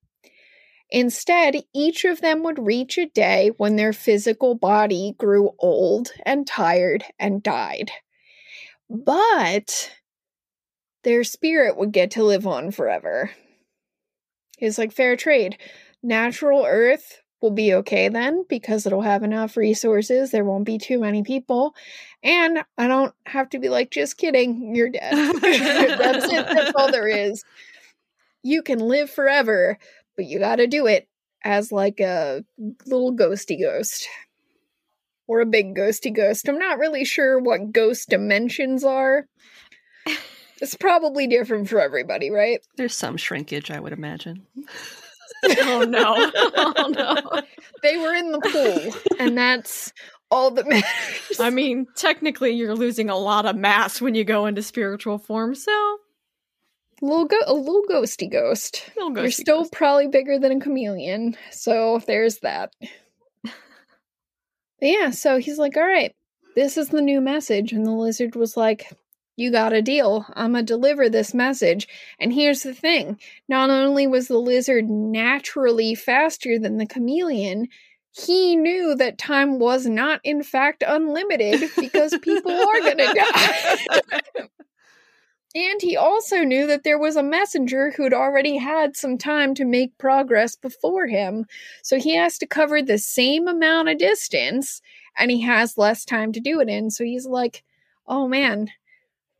[0.94, 6.46] Instead, each of them would reach a day when their physical body grew old and
[6.46, 7.90] tired and died.
[8.88, 9.90] But
[11.02, 13.32] their spirit would get to live on forever.
[14.60, 15.58] It's like fair trade.
[16.00, 20.30] Natural Earth will be okay then because it'll have enough resources.
[20.30, 21.74] There won't be too many people.
[22.22, 25.12] And I don't have to be like, just kidding, you're dead.
[25.40, 26.46] That's it.
[26.46, 27.42] That's all there is.
[28.44, 29.78] You can live forever,
[30.16, 31.08] but you got to do it
[31.44, 32.44] as like a
[32.86, 34.08] little ghosty ghost
[35.26, 36.48] or a big ghosty ghost.
[36.48, 39.26] I'm not really sure what ghost dimensions are.
[40.60, 42.60] It's probably different for everybody, right?
[42.76, 44.46] There's some shrinkage, I would imagine.
[45.46, 46.30] Oh no.
[46.56, 47.42] Oh no.
[47.82, 49.92] They were in the pool, and that's
[50.30, 51.38] all that matters.
[51.38, 55.54] I mean, technically you're losing a lot of mass when you go into spiritual form,
[55.54, 55.98] so
[57.04, 58.90] little go- a little ghosty ghost.
[58.96, 59.72] Little You're still ghost.
[59.72, 62.72] probably bigger than a chameleon, so there's that.
[64.80, 66.14] Yeah, so he's like, "All right,
[66.56, 68.92] this is the new message," and the lizard was like,
[69.36, 70.26] "You got a deal.
[70.34, 71.88] I'm gonna deliver this message."
[72.20, 77.68] And here's the thing: not only was the lizard naturally faster than the chameleon.
[78.16, 83.78] He knew that time was not, in fact, unlimited because people are gonna die.
[85.54, 89.64] And he also knew that there was a messenger who'd already had some time to
[89.64, 91.46] make progress before him.
[91.82, 94.82] So he has to cover the same amount of distance
[95.16, 96.90] and he has less time to do it in.
[96.90, 97.62] So he's like,
[98.08, 98.68] oh man,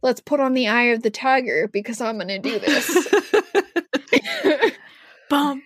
[0.03, 3.13] let's put on the eye of the tiger because I'm going to do this.
[5.31, 5.65] bump,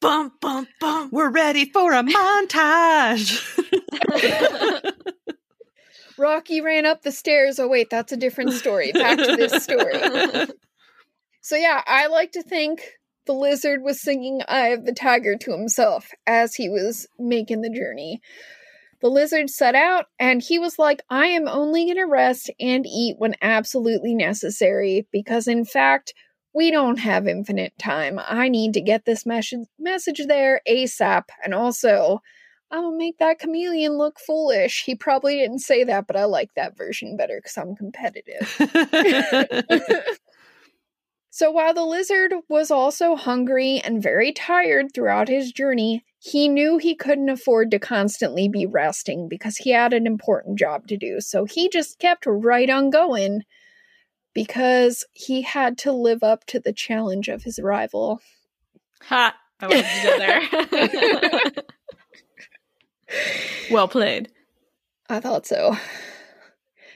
[0.00, 1.12] bump, bump, bump.
[1.12, 3.42] We're ready for a montage.
[6.18, 7.58] Rocky ran up the stairs.
[7.58, 8.92] Oh, wait, that's a different story.
[8.92, 10.46] Back to this story.
[11.44, 12.82] So, yeah, I like to think
[13.26, 17.68] the lizard was singing Eye of the Tiger to himself as he was making the
[17.68, 18.20] journey.
[19.00, 22.86] The lizard set out and he was like, I am only going to rest and
[22.86, 26.14] eat when absolutely necessary because, in fact,
[26.54, 28.20] we don't have infinite time.
[28.24, 31.24] I need to get this mes- message there ASAP.
[31.42, 32.20] And also,
[32.72, 34.82] I'm gonna make that chameleon look foolish.
[34.84, 38.58] He probably didn't say that, but I like that version better because I'm competitive.
[41.34, 46.76] So while the lizard was also hungry and very tired throughout his journey, he knew
[46.76, 51.22] he couldn't afford to constantly be resting because he had an important job to do.
[51.22, 53.44] So he just kept right on going
[54.34, 58.20] because he had to live up to the challenge of his rival.
[59.04, 59.34] Ha!
[59.58, 61.64] I wanted to go there.
[63.70, 64.30] well played.
[65.08, 65.76] I thought so.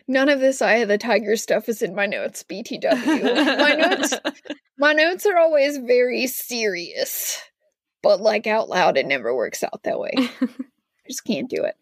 [0.08, 3.58] None of this Eye of the Tiger stuff is in my notes, BTW.
[3.58, 4.14] my notes
[4.78, 7.42] my notes are always very serious.
[8.02, 10.12] But like out loud it never works out that way.
[10.16, 11.76] I just can't do it.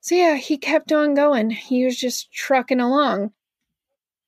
[0.00, 1.50] So yeah, he kept on going.
[1.50, 3.32] He was just trucking along.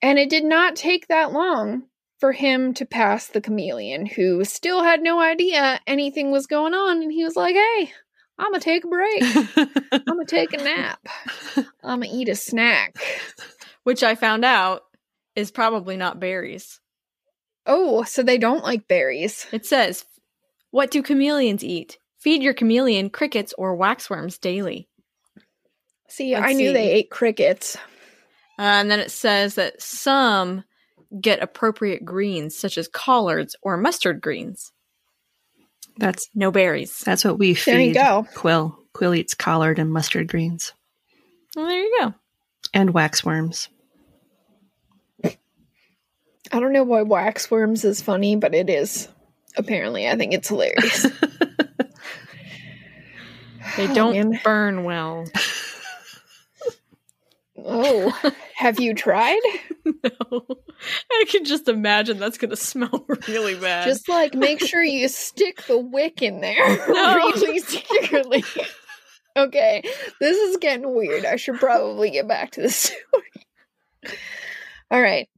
[0.00, 1.84] And it did not take that long
[2.18, 7.02] for him to pass the chameleon, who still had no idea anything was going on.
[7.02, 7.92] And he was like, hey,
[8.38, 9.22] I'm going to take a break.
[9.92, 11.00] I'm going to take a nap.
[11.84, 12.96] I'm going to eat a snack.
[13.84, 14.82] Which I found out
[15.36, 16.80] is probably not berries.
[17.66, 19.46] Oh, so they don't like berries.
[19.52, 20.04] It says,
[20.70, 21.98] What do chameleons eat?
[22.18, 24.88] Feed your chameleon crickets or waxworms daily.
[26.08, 26.72] See, Let's I knew see.
[26.72, 27.76] they ate crickets.
[28.58, 30.64] Uh, and then it says that some
[31.20, 34.72] get appropriate greens, such as collards or mustard greens.
[35.96, 36.98] That's No berries.
[37.00, 38.26] that's what we feed There you go.
[38.34, 38.78] Quill.
[38.92, 40.72] Quill eats collard and mustard greens
[41.56, 42.14] Well, there you go.
[42.72, 43.68] and waxworms.
[46.52, 49.08] I don't know why waxworms is funny, but it is.
[49.56, 51.06] Apparently, I think it's hilarious.
[53.76, 54.40] They Oh, don't man.
[54.44, 55.24] burn well.
[57.66, 58.12] Oh,
[58.56, 59.40] have you tried?
[59.84, 60.46] no.
[61.12, 63.84] I can just imagine that's going to smell really bad.
[63.84, 67.14] Just like make sure you stick the wick in there No.
[67.16, 68.44] really securely.
[69.36, 69.82] okay,
[70.20, 71.24] this is getting weird.
[71.24, 72.98] I should probably get back to the story.
[74.90, 75.28] All right.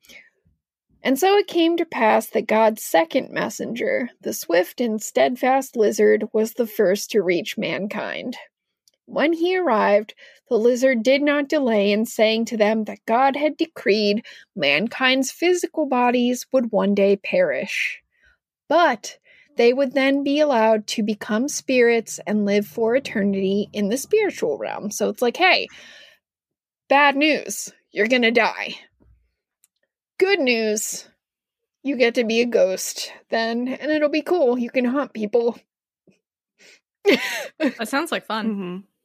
[1.02, 6.24] And so it came to pass that God's second messenger, the swift and steadfast lizard,
[6.32, 8.36] was the first to reach mankind.
[9.04, 10.14] When he arrived,
[10.48, 14.24] the lizard did not delay in saying to them that God had decreed
[14.54, 18.00] mankind's physical bodies would one day perish.
[18.68, 19.18] But
[19.56, 24.58] they would then be allowed to become spirits and live for eternity in the spiritual
[24.58, 24.90] realm.
[24.90, 25.66] So it's like, hey,
[26.88, 28.74] bad news, you're gonna die.
[30.18, 31.08] Good news,
[31.82, 34.58] you get to be a ghost then, and it'll be cool.
[34.58, 35.58] You can haunt people.
[37.58, 38.54] That sounds like fun.
[38.54, 38.95] hmm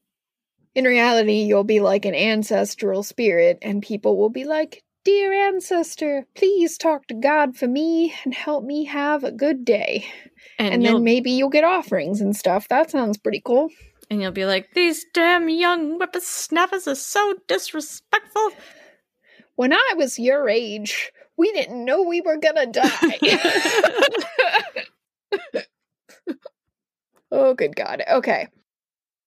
[0.74, 6.26] In reality, you'll be like an ancestral spirit, and people will be like, Dear ancestor,
[6.36, 10.05] please talk to God for me and help me have a good day.
[10.59, 12.67] And, And, then maybe you'll get offerings and stuff.
[12.69, 13.69] That sounds pretty cool.
[14.11, 18.51] and you'll be like, these damn young whippersnappers are so disrespectful.
[19.55, 23.19] When I was your age, we didn't know we were gonna die.
[27.32, 28.03] oh, good God.
[28.09, 28.47] Okay.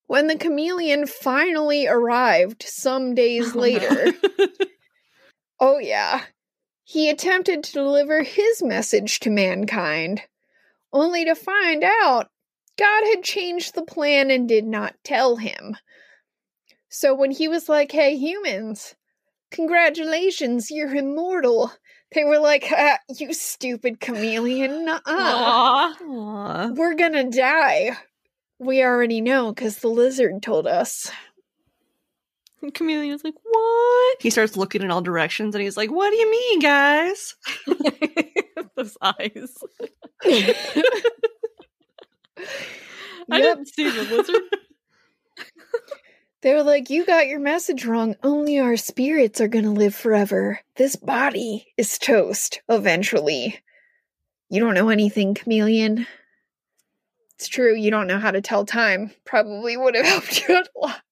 [0.06, 3.60] When the chameleon finally arrived some days Oh, no.
[3.60, 4.12] later,
[5.60, 6.22] oh, yeah,
[6.84, 10.22] he attempted to deliver his message to mankind,
[10.92, 12.28] only to find out
[12.78, 15.76] God had changed the plan and did not tell him.
[16.90, 18.94] So when he was like, hey, humans,
[19.50, 21.72] congratulations, you're immortal.
[22.14, 24.84] They were like, ah, you stupid chameleon.
[24.84, 25.00] nuh-uh.
[25.06, 25.96] Aw.
[26.00, 26.68] Aw.
[26.74, 27.96] We're gonna die.
[28.64, 31.10] We already know because the lizard told us.
[32.62, 34.22] And Chameleon's like, what?
[34.22, 37.34] He starts looking in all directions and he's like, What do you mean, guys?
[38.76, 39.58] Those eyes.
[40.24, 40.56] Yep.
[43.30, 44.42] I didn't see the lizard.
[46.42, 48.16] They were like, You got your message wrong.
[48.22, 50.60] Only our spirits are gonna live forever.
[50.76, 53.58] This body is toast eventually.
[54.50, 56.06] You don't know anything, chameleon.
[57.44, 59.10] It's true, you don't know how to tell time.
[59.26, 61.02] Probably would have helped you a lot.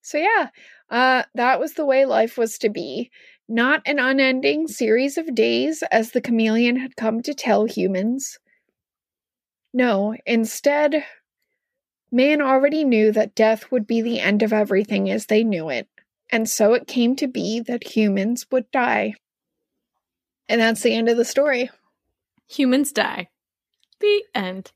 [0.00, 0.48] So, yeah,
[0.88, 3.10] uh, that was the way life was to be.
[3.46, 8.38] Not an unending series of days as the chameleon had come to tell humans.
[9.74, 11.04] No, instead,
[12.10, 15.88] man already knew that death would be the end of everything as they knew it,
[16.30, 19.12] and so it came to be that humans would die.
[20.48, 21.68] And that's the end of the story.
[22.46, 23.28] Humans die.
[24.00, 24.72] The end.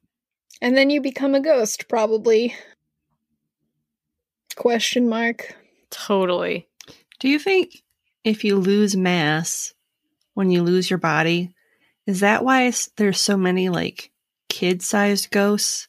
[0.63, 2.55] And then you become a ghost, probably.
[4.55, 5.57] Question mark.
[5.91, 6.69] Totally.
[7.19, 7.83] Do you think
[8.23, 9.75] if you lose mass
[10.35, 11.53] when you lose your body,
[12.07, 14.13] is that why there's so many like
[14.49, 15.89] kid sized ghosts?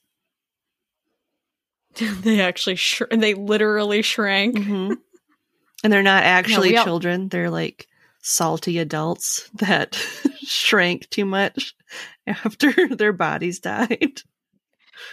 [2.24, 4.58] they actually sh- they literally shrank.
[4.58, 4.94] hmm
[5.84, 7.88] And they're not actually we all- children, they're like
[8.22, 9.96] salty adults that
[10.42, 11.76] shrank too much
[12.26, 14.22] after their bodies died.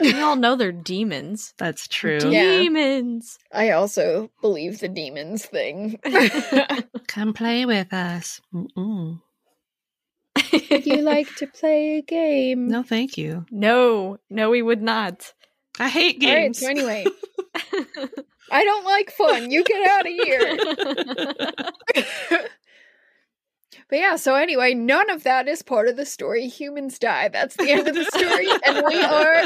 [0.00, 1.54] We all know they're demons.
[1.58, 2.18] That's true.
[2.22, 2.42] Yeah.
[2.58, 3.38] Demons.
[3.52, 5.98] I also believe the demons thing.
[7.08, 8.40] Come play with us.
[8.54, 9.20] Mm-mm.
[10.70, 12.68] Would you like to play a game?
[12.68, 13.44] No, thank you.
[13.50, 15.32] no, no, we would not.
[15.78, 16.58] I hate All right, games.
[16.58, 17.04] so anyway,
[18.50, 19.50] I don't like fun.
[19.50, 20.58] You get out of here.
[23.90, 26.46] But yeah, so anyway, none of that is part of the story.
[26.46, 27.28] Humans die.
[27.28, 29.44] That's the end of the story, and we are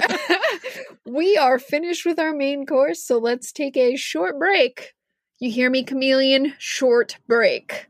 [1.12, 3.02] we are finished with our main course.
[3.02, 4.92] So let's take a short break.
[5.40, 6.52] You hear me, chameleon?
[6.58, 7.86] Short break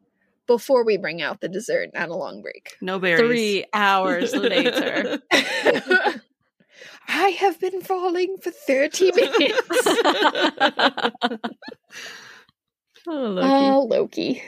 [0.46, 1.90] before we bring out the dessert.
[1.92, 2.76] Not a long break.
[2.80, 3.20] no berries.
[3.20, 5.20] Three hours later.
[7.09, 9.86] I have been falling for thirty minutes.
[13.07, 13.48] oh, Loki.
[13.48, 14.42] Oh, Loki.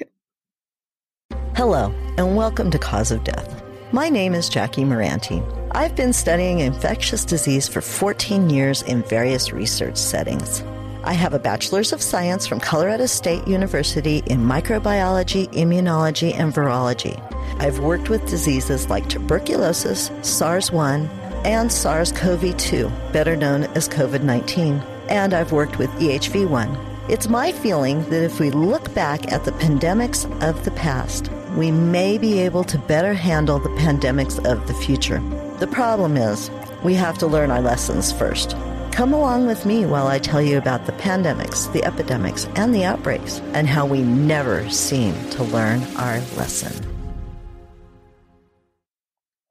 [1.57, 3.63] Hello, and welcome to Cause of Death.
[3.91, 5.43] My name is Jackie Moranti.
[5.75, 10.63] I've been studying infectious disease for 14 years in various research settings.
[11.03, 17.19] I have a Bachelor's of Science from Colorado State University in microbiology, immunology, and virology.
[17.59, 21.07] I've worked with diseases like tuberculosis, SARS 1,
[21.47, 24.75] and SARS CoV 2, better known as COVID 19,
[25.09, 26.96] and I've worked with EHV 1.
[27.09, 31.71] It's my feeling that if we look back at the pandemics of the past, we
[31.71, 35.21] may be able to better handle the pandemics of the future.
[35.61, 36.51] The problem is,
[36.83, 38.57] we have to learn our lessons first.
[38.91, 42.85] Come along with me while I tell you about the pandemics, the epidemics, and the
[42.85, 46.75] outbreaks, and how we never seem to learn our lesson.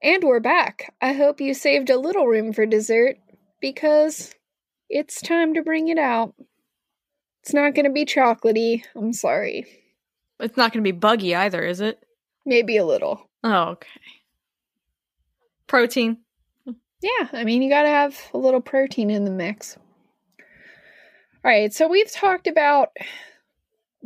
[0.02, 0.94] And we're back.
[1.02, 3.18] I hope you saved a little room for dessert
[3.62, 4.36] because
[4.90, 6.36] it's time to bring it out.
[7.46, 8.84] It's not going to be chocolatey.
[8.96, 9.68] I'm sorry.
[10.40, 12.04] It's not going to be buggy either, is it?
[12.44, 13.30] Maybe a little.
[13.44, 13.88] Oh, okay.
[15.68, 16.18] Protein.
[16.66, 19.78] Yeah, I mean, you got to have a little protein in the mix.
[20.40, 22.90] All right, so we've talked about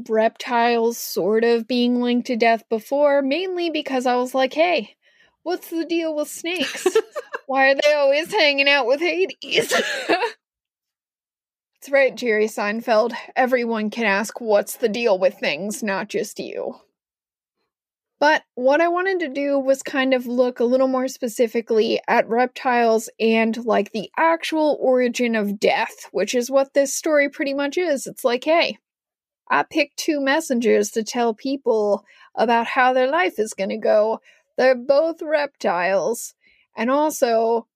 [0.10, 4.98] reptiles sort of being linked to death before, mainly because I was like, hey,
[5.44, 6.86] what's the deal with snakes?
[7.48, 9.74] Why are they always hanging out with Hades?
[11.80, 13.14] That's right, Jerry Seinfeld.
[13.38, 16.76] Everyone can ask what's the deal with things, not just you.
[18.20, 22.28] But what I wanted to do was kind of look a little more specifically at
[22.28, 27.78] reptiles and like the actual origin of death, which is what this story pretty much
[27.78, 28.06] is.
[28.08, 28.78] It's like, hey,
[29.50, 32.04] I picked two messengers to tell people
[32.36, 34.20] about how their life is going to go.
[34.58, 36.34] They're both reptiles.
[36.76, 37.68] And also,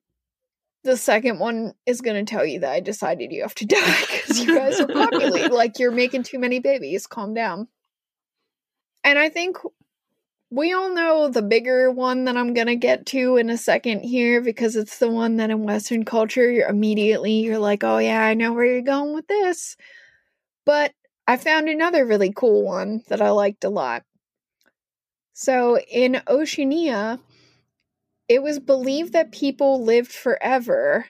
[0.83, 4.01] the second one is going to tell you that I decided you have to die
[4.01, 5.51] because you guys are populating.
[5.51, 7.07] like you're making too many babies.
[7.07, 7.67] Calm down.
[9.03, 9.57] And I think
[10.49, 14.01] we all know the bigger one that I'm going to get to in a second
[14.01, 18.23] here because it's the one that in Western culture, you're immediately, you're like, oh yeah,
[18.23, 19.75] I know where you're going with this.
[20.65, 20.93] But
[21.27, 24.03] I found another really cool one that I liked a lot.
[25.33, 27.19] So in Oceania,
[28.33, 31.05] it was believed that people lived forever,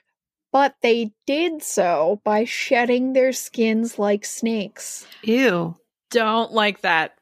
[0.52, 5.06] but they did so by shedding their skins like snakes.
[5.22, 5.74] Ew.
[6.10, 7.16] Don't like that.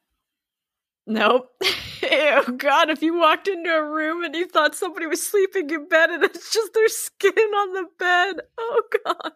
[1.07, 1.51] Nope.
[2.03, 5.87] Ew, God, if you walked into a room and you thought somebody was sleeping in
[5.89, 8.37] bed and it's just their skin on the bed.
[8.59, 9.33] Oh, God.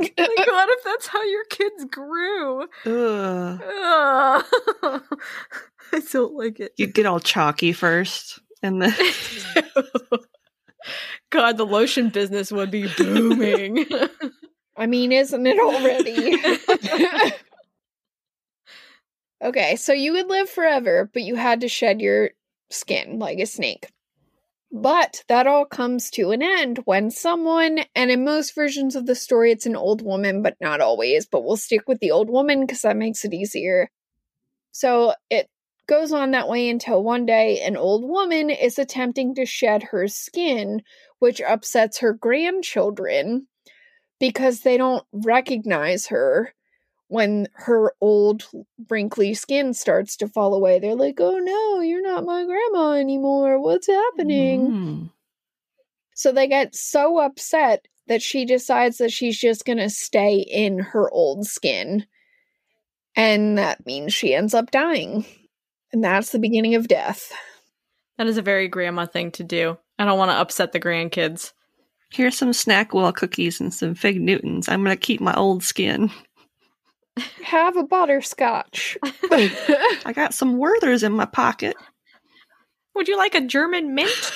[0.00, 2.62] Oh my God, if that's how your kids grew.
[2.84, 3.62] Ugh.
[3.62, 4.44] Ugh.
[5.92, 6.72] I don't like it.
[6.76, 8.94] You'd get all chalky first, and then
[11.30, 13.84] God, the lotion business would be booming.
[14.76, 16.36] I mean, isn't it already?
[19.44, 22.30] okay, so you would live forever, but you had to shed your
[22.70, 23.88] skin like a snake.
[24.70, 29.14] But that all comes to an end when someone, and in most versions of the
[29.14, 32.60] story, it's an old woman, but not always, but we'll stick with the old woman
[32.60, 33.90] because that makes it easier.
[34.72, 35.48] So it
[35.88, 40.06] goes on that way until one day an old woman is attempting to shed her
[40.06, 40.82] skin,
[41.18, 43.46] which upsets her grandchildren
[44.20, 46.54] because they don't recognize her
[47.08, 48.46] when her old
[48.90, 50.78] wrinkly skin starts to fall away.
[50.78, 53.60] They're like, oh no, you're not my grandma anymore.
[53.60, 54.70] What's happening?
[54.70, 55.10] Mm.
[56.14, 60.78] So they get so upset that she decides that she's just going to stay in
[60.78, 62.06] her old skin.
[63.16, 65.24] And that means she ends up dying.
[65.92, 67.32] And that's the beginning of death.
[68.18, 69.78] that is a very grandma thing to do.
[69.98, 71.52] I don't want to upset the grandkids.
[72.10, 74.68] here's some Snackwell cookies and some Fig Newtons.
[74.68, 76.10] I'm gonna keep my old skin.
[77.42, 78.96] Have a butterscotch.
[79.02, 81.76] I got some Werthers in my pocket.
[82.94, 84.10] Would you like a German mint?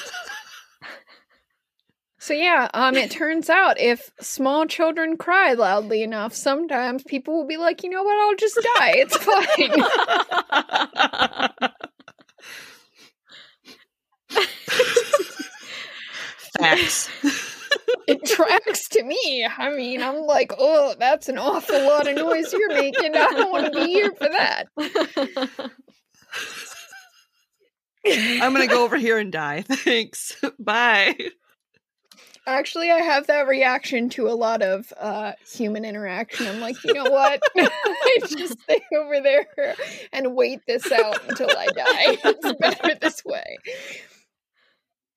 [2.23, 7.49] So yeah, um, it turns out if small children cry loudly enough, sometimes people will
[7.49, 8.93] be like, you know what, I'll just die.
[8.95, 9.73] It's fine.
[16.61, 17.11] Facts.
[18.07, 19.45] it tracks to me.
[19.59, 23.17] I mean, I'm like, oh, that's an awful lot of noise you're making.
[23.17, 24.69] I don't want to be here for that.
[28.07, 29.63] I'm gonna go over here and die.
[29.69, 30.41] Thanks.
[30.61, 31.17] Bye.
[32.47, 36.47] Actually, I have that reaction to a lot of uh, human interaction.
[36.49, 37.41] I'm like, you know what?
[37.57, 37.71] I
[38.29, 39.77] just stay over there
[40.13, 42.19] and wait this out until I die.
[42.25, 43.59] It's better this way.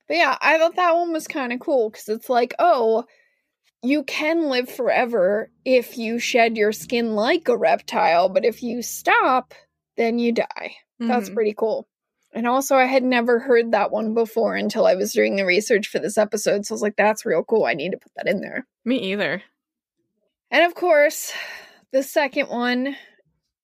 [0.08, 3.06] But yeah, I thought that one was kind of cool because it's like, oh,
[3.82, 8.84] you can live forever if you shed your skin like a reptile, but if you
[8.84, 9.54] stop,
[9.98, 10.76] then you die.
[11.00, 11.34] That's Mhm.
[11.34, 11.88] pretty cool.
[12.36, 15.88] And also, I had never heard that one before until I was doing the research
[15.88, 16.66] for this episode.
[16.66, 17.64] So I was like, that's real cool.
[17.64, 18.68] I need to put that in there.
[18.84, 19.42] Me either.
[20.52, 21.32] And of course,
[21.94, 22.98] the second one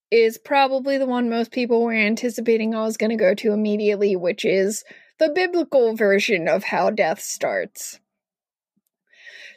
[0.10, 4.16] is probably the one most people were anticipating I was going to go to immediately,
[4.16, 4.86] which is
[5.20, 8.00] the biblical version of how death starts.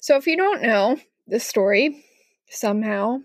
[0.00, 0.98] So if you don't know
[1.28, 2.04] the story,
[2.50, 3.18] somehow,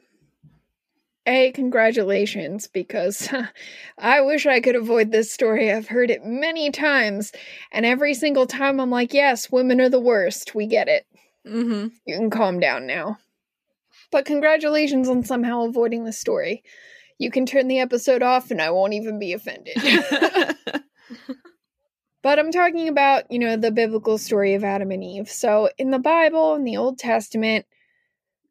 [1.29, 3.29] A, congratulations, because
[3.99, 5.71] I wish I could avoid this story.
[5.71, 7.31] I've heard it many times,
[7.71, 10.55] and every single time I'm like, yes, women are the worst.
[10.55, 11.05] We get it.
[11.47, 11.89] Mm-hmm.
[12.05, 13.19] You can calm down now.
[14.11, 16.63] But congratulations on somehow avoiding the story.
[17.19, 19.77] You can turn the episode off and I won't even be offended.
[22.23, 25.29] but I'm talking about, you know, the biblical story of Adam and Eve.
[25.29, 27.67] So in the Bible, in the Old Testament,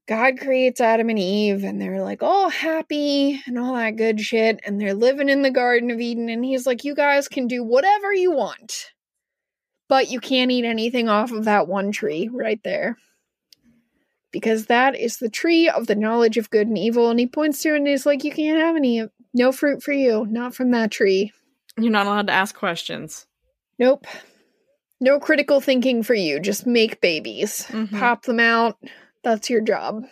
[0.09, 4.59] God creates Adam and Eve and they're like all happy and all that good shit.
[4.65, 6.31] And they're living in the Garden of Eden.
[6.31, 8.87] And he's like, you guys can do whatever you want,
[9.87, 12.97] but you can't eat anything off of that one tree right there
[14.33, 17.11] because that is the tree of the knowledge of good and evil.
[17.11, 19.05] And he points to it and he's like, You can't have any,
[19.35, 21.33] no fruit for you, not from that tree.
[21.79, 23.27] You're not allowed to ask questions.
[23.79, 24.07] Nope.
[25.01, 26.41] No critical thinking for you.
[26.41, 27.99] Just make babies, Mhm.
[27.99, 28.77] pop them out.
[29.23, 30.05] That's your job.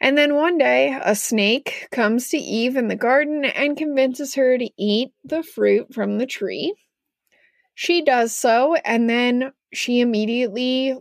[0.00, 4.58] And then one day, a snake comes to Eve in the garden and convinces her
[4.58, 6.74] to eat the fruit from the tree.
[7.74, 10.96] She does so, and then she immediately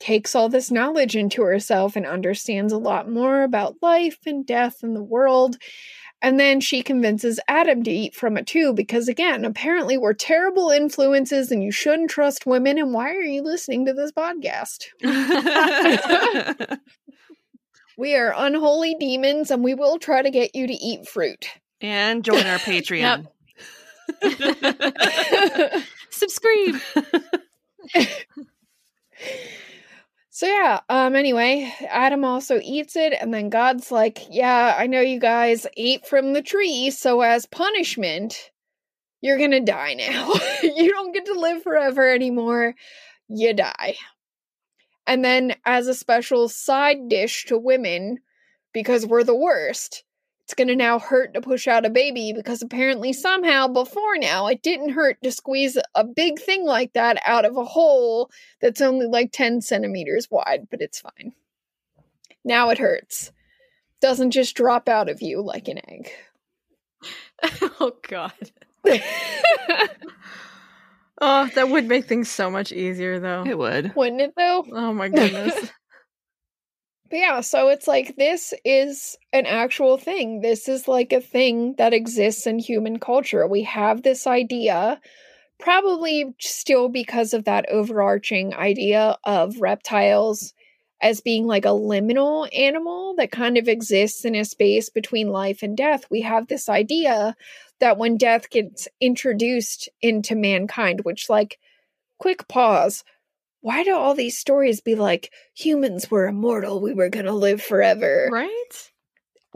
[0.00, 4.82] takes all this knowledge into herself and understands a lot more about life and death
[4.82, 5.56] and the world.
[6.24, 10.70] And then she convinces Adam to eat from it too, because again, apparently we're terrible
[10.70, 12.78] influences and you shouldn't trust women.
[12.78, 14.86] And why are you listening to this podcast?
[17.96, 21.46] We are unholy demons and we will try to get you to eat fruit.
[21.80, 23.26] and join our Patreon.
[26.10, 26.80] Subscribe.
[30.44, 35.00] So yeah, um anyway, Adam also eats it and then God's like, "Yeah, I know
[35.00, 38.50] you guys ate from the tree, so as punishment,
[39.22, 40.34] you're going to die now.
[40.62, 42.74] you don't get to live forever anymore.
[43.26, 43.94] You die."
[45.06, 48.18] And then as a special side dish to women
[48.74, 50.04] because we're the worst,
[50.44, 54.46] it's going to now hurt to push out a baby because apparently somehow before now
[54.46, 58.30] it didn't hurt to squeeze a big thing like that out of a hole
[58.60, 61.32] that's only like 10 centimeters wide, but it's fine.
[62.44, 63.32] Now it hurts.
[64.00, 66.10] Doesn't just drop out of you like an egg.
[67.80, 68.32] oh god.
[71.20, 73.44] Oh, that would make things so much easier though.
[73.46, 73.94] It would.
[73.94, 74.64] Wouldn't it though?
[74.72, 75.70] Oh my goodness.
[77.10, 80.40] But yeah, so it's like this is an actual thing.
[80.40, 83.46] This is like a thing that exists in human culture.
[83.46, 85.00] We have this idea,
[85.58, 90.54] probably still because of that overarching idea of reptiles
[91.02, 95.62] as being like a liminal animal that kind of exists in a space between life
[95.62, 96.04] and death.
[96.10, 97.36] We have this idea
[97.80, 101.58] that when death gets introduced into mankind, which, like,
[102.18, 103.04] quick pause
[103.64, 107.62] why do all these stories be like humans were immortal we were going to live
[107.62, 108.90] forever right?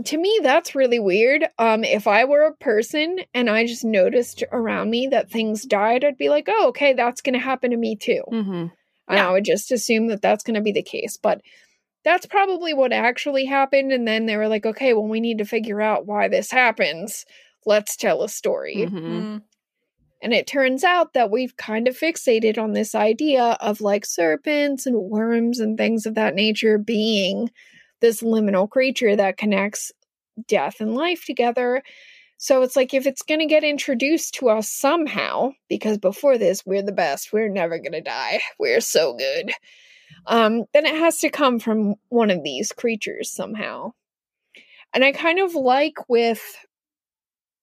[0.05, 1.45] to me that's really weird.
[1.59, 6.05] Um if i were a person and i just noticed around me that things died
[6.05, 8.23] i'd be like oh okay that's going to happen to me too.
[8.33, 8.67] Mm-hmm.
[9.09, 11.43] and i would just assume that that's going to be the case but
[12.05, 15.45] that's probably what actually happened and then they were like okay well we need to
[15.45, 17.27] figure out why this happens.
[17.67, 18.77] Let's tell a story.
[18.77, 19.39] Mm-hmm.
[20.21, 24.85] And it turns out that we've kind of fixated on this idea of like serpents
[24.85, 27.51] and worms and things of that nature being
[28.01, 29.93] this liminal creature that connects
[30.47, 31.83] death and life together.
[32.37, 36.65] So it's like if it's going to get introduced to us somehow, because before this,
[36.65, 39.53] we're the best, we're never going to die, we're so good,
[40.27, 43.93] um, then it has to come from one of these creatures somehow.
[44.95, 46.41] And I kind of like with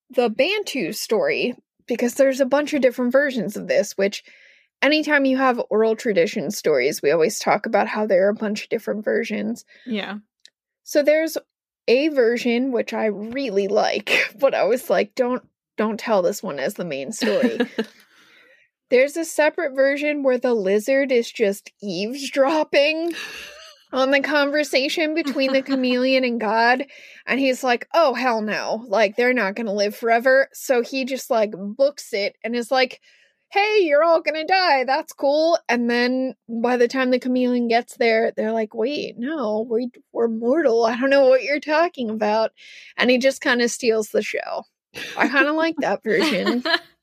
[0.10, 1.56] the Bantu story
[1.88, 4.24] because there's a bunch of different versions of this, which
[4.82, 8.64] anytime you have oral tradition stories, we always talk about how there are a bunch
[8.64, 9.66] of different versions.
[9.86, 10.18] Yeah.
[10.84, 11.38] So there's
[11.88, 15.44] a version which I really like, but I was like, don't
[15.78, 17.60] don't tell this one as the main story.
[18.90, 23.14] there's a separate version where the lizard is just eavesdropping
[23.92, 26.86] on the conversation between the chameleon and God.
[27.26, 28.86] And he's like, oh, hell no.
[28.88, 30.50] Like, they're not going to live forever.
[30.54, 33.02] So he just like books it and is like,
[33.52, 34.84] hey, you're all going to die.
[34.84, 35.58] That's cool.
[35.70, 40.28] And then by the time the chameleon gets there, they're like, wait, no, we, we're
[40.28, 40.86] mortal.
[40.86, 42.52] I don't know what you're talking about.
[42.98, 44.64] And he just kind of steals the show.
[45.18, 46.64] I kind of like that version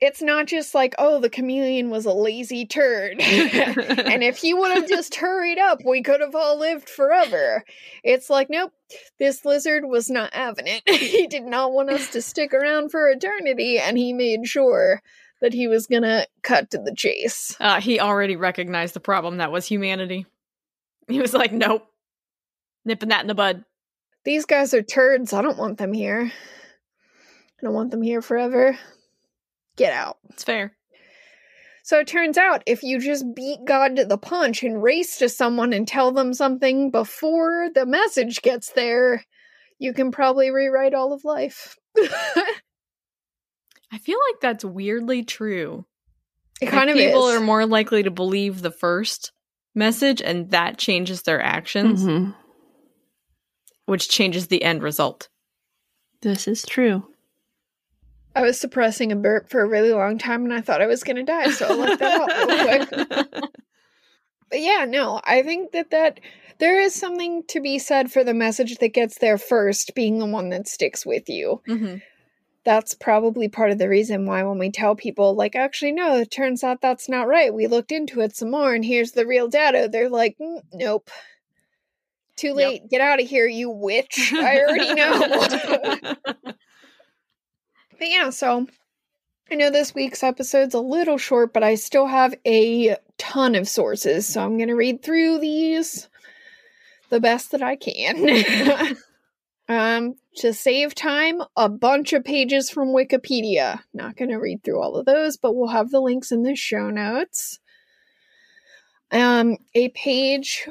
[0.00, 3.20] it's not just like, oh, the chameleon was a lazy turd.
[3.20, 7.64] and if he would have just hurried up, we could have all lived forever.
[8.02, 8.72] It's like, nope,
[9.18, 10.82] this lizard was not having it.
[10.88, 15.02] he did not want us to stick around for eternity, and he made sure
[15.42, 17.56] that he was gonna cut to the chase.
[17.60, 20.26] Uh, he already recognized the problem that was humanity.
[21.08, 21.86] He was like, nope.
[22.84, 23.64] Nipping that in the bud.
[24.24, 25.32] These guys are turds.
[25.32, 26.30] I don't want them here.
[26.30, 28.78] I don't want them here forever.
[29.80, 30.18] Get out.
[30.28, 30.76] It's fair.
[31.84, 35.28] So it turns out if you just beat God to the punch and race to
[35.30, 39.24] someone and tell them something before the message gets there,
[39.78, 41.78] you can probably rewrite all of life.
[41.96, 42.58] I
[44.02, 45.86] feel like that's weirdly true.
[46.60, 47.36] Like, kind of people is.
[47.36, 49.32] are more likely to believe the first
[49.74, 52.34] message, and that changes their actions, Mhm.
[53.86, 55.30] which changes the end result.
[56.20, 57.06] This is true.
[58.34, 61.02] I was suppressing a burp for a really long time and I thought I was
[61.02, 63.50] going to die, so I let that out real quick.
[64.50, 66.18] But yeah, no, I think that that
[66.58, 70.26] there is something to be said for the message that gets there first being the
[70.26, 71.62] one that sticks with you.
[71.66, 71.96] hmm
[72.62, 76.30] that's probably part of the reason why when we tell people, like, actually, no, it
[76.30, 77.54] turns out that's not right.
[77.54, 79.88] We looked into it some more and here's the real data.
[79.90, 81.10] They're like, "Mm, nope.
[82.36, 82.88] Too late.
[82.90, 84.32] Get out of here, you witch.
[84.34, 86.14] I already know.
[88.00, 88.66] but yeah, so
[89.50, 93.68] I know this week's episode's a little short, but I still have a ton of
[93.68, 94.26] sources.
[94.26, 96.08] So I'm going to read through these
[97.10, 98.96] the best that I can.
[99.68, 103.80] um, to save time, a bunch of pages from Wikipedia.
[103.92, 106.56] Not going to read through all of those, but we'll have the links in the
[106.56, 107.58] show notes.
[109.12, 110.68] Um, a page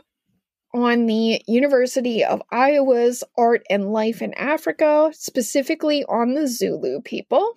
[0.73, 7.53] on the University of Iowa's Art and Life in Africa, specifically on the Zulu people.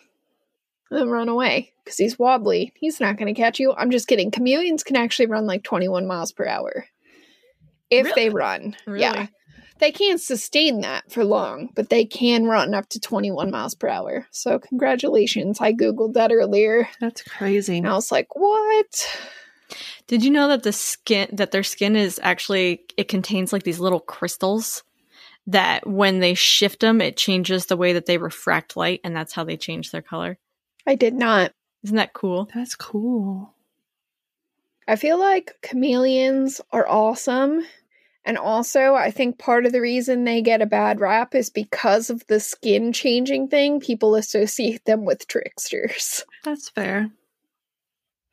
[0.90, 2.72] And run away because he's wobbly.
[2.74, 3.74] He's not going to catch you.
[3.76, 4.30] I'm just kidding.
[4.30, 6.86] Chameleons can actually run like 21 miles per hour
[7.90, 8.14] if Really?
[8.14, 8.74] they run.
[8.86, 9.26] Yeah.
[9.80, 9.92] Really?
[9.92, 13.88] They can't sustain that for long, but they can run up to 21 miles per
[13.88, 14.26] hour.
[14.30, 15.60] So, congratulations.
[15.60, 17.78] I Googled that earlier That's crazy.
[17.78, 19.18] and I was like, what?
[20.06, 23.80] Did you know that the skin that their skin is actually it contains like these
[23.80, 24.82] little crystals
[25.46, 29.34] that when they shift them it changes the way that they refract light and that's
[29.34, 30.38] how they change their color.
[30.86, 31.52] I did not.
[31.84, 32.48] Isn't that cool?
[32.54, 33.54] That's cool.
[34.86, 37.62] I feel like chameleons are awesome.
[38.28, 42.10] And also, I think part of the reason they get a bad rap is because
[42.10, 43.80] of the skin changing thing.
[43.80, 46.26] People associate them with tricksters.
[46.44, 47.10] That's fair.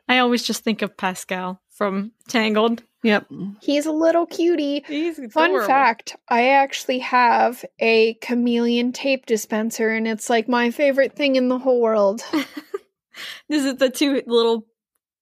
[0.09, 2.83] I always just think of Pascal from Tangled.
[3.03, 3.27] Yep.
[3.61, 4.83] He's a little cutie.
[4.85, 11.15] He's Fun fact I actually have a chameleon tape dispenser, and it's like my favorite
[11.15, 12.21] thing in the whole world.
[13.47, 14.67] Is it the two little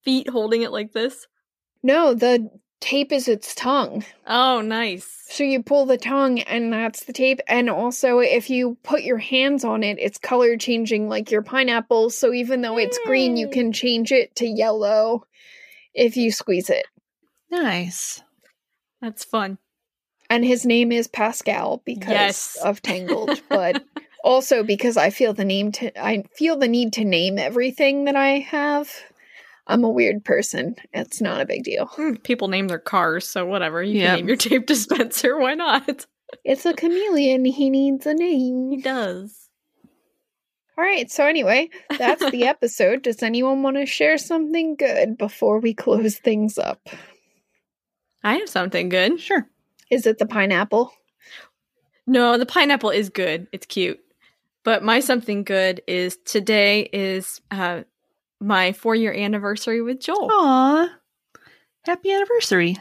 [0.03, 1.27] feet holding it like this?
[1.83, 2.49] no, the
[2.83, 4.03] tape is its tongue.
[4.27, 5.07] Oh, nice.
[5.29, 7.39] So you pull the tongue, and that's the tape.
[7.47, 12.09] And also, if you put your hands on it, it's color changing like your pineapple.
[12.09, 15.25] So even though it's green, you can change it to yellow
[15.93, 16.85] if you squeeze it.
[17.49, 18.21] Nice.
[19.01, 19.57] That's fun.
[20.29, 22.57] And his name is Pascal because Yes.
[22.63, 23.85] of Tangled, but
[24.23, 28.15] also because I feel the name to I feel the need to name everything that
[28.15, 28.91] I have.
[29.67, 30.75] I'm a weird person.
[30.93, 31.85] It's not a big deal.
[31.85, 33.81] Hmm, People name their cars, so whatever.
[33.81, 34.07] You Yep.
[34.09, 35.37] can name your tape dispenser.
[35.37, 36.05] Why not?
[36.43, 37.45] It's a chameleon.
[37.45, 38.71] He needs a name.
[38.71, 39.49] He does.
[40.77, 41.09] All right.
[41.09, 43.03] So anyway, that's the episode.
[43.03, 46.89] Does anyone want to share something good before we close things up?
[48.23, 49.19] I have something good.
[49.19, 49.47] Sure.
[49.91, 50.91] Is it the pineapple?
[52.07, 53.47] No, the pineapple is good.
[53.51, 53.99] It's cute.
[54.63, 57.83] But my something good is today is uh,
[58.43, 60.29] my four year anniversary with Joel.
[60.31, 60.89] Aw.
[61.85, 62.77] Happy anniversary.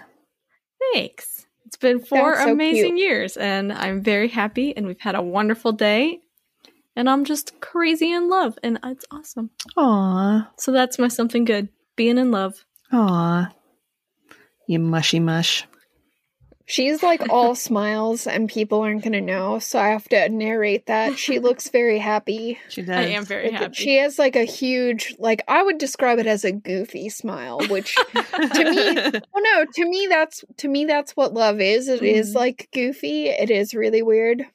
[0.92, 1.46] Thanks.
[1.66, 2.98] It's been four so amazing cute.
[2.98, 6.20] years, and I'm very happy, and we've had a wonderful day.
[6.94, 9.50] And I'm just crazy in love, and it's awesome.
[9.78, 10.50] Aw.
[10.58, 12.64] So that's my something good being in love.
[12.92, 13.50] Aw.
[14.68, 15.64] You mushy mush.
[16.72, 19.58] She's like all smiles, and people aren't going to know.
[19.58, 21.18] So I have to narrate that.
[21.18, 22.58] She looks very happy.
[22.70, 22.96] She does.
[22.96, 23.74] I am very Like, happy.
[23.74, 27.94] She has like a huge, like I would describe it as a goofy smile, which
[28.54, 28.94] to me,
[29.34, 31.88] well, no, to me that's to me that's what love is.
[31.88, 32.36] It is Mhm.
[32.36, 33.26] like goofy.
[33.26, 34.46] It is really weird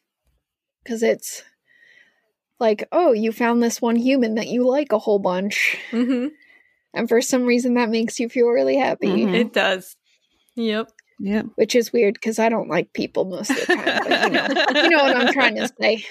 [0.83, 1.43] because it's
[2.59, 6.29] like, oh, you found this one human that you like a whole bunch, hmm
[6.95, 9.35] And for some reason, that makes you feel really happy, Mhm.
[9.35, 9.95] It does.
[10.55, 10.89] Yep.
[11.19, 11.47] Yep.
[11.55, 13.85] which is weird because I don't like people most of the time.
[13.85, 16.05] But you know, you know what I'm trying to say.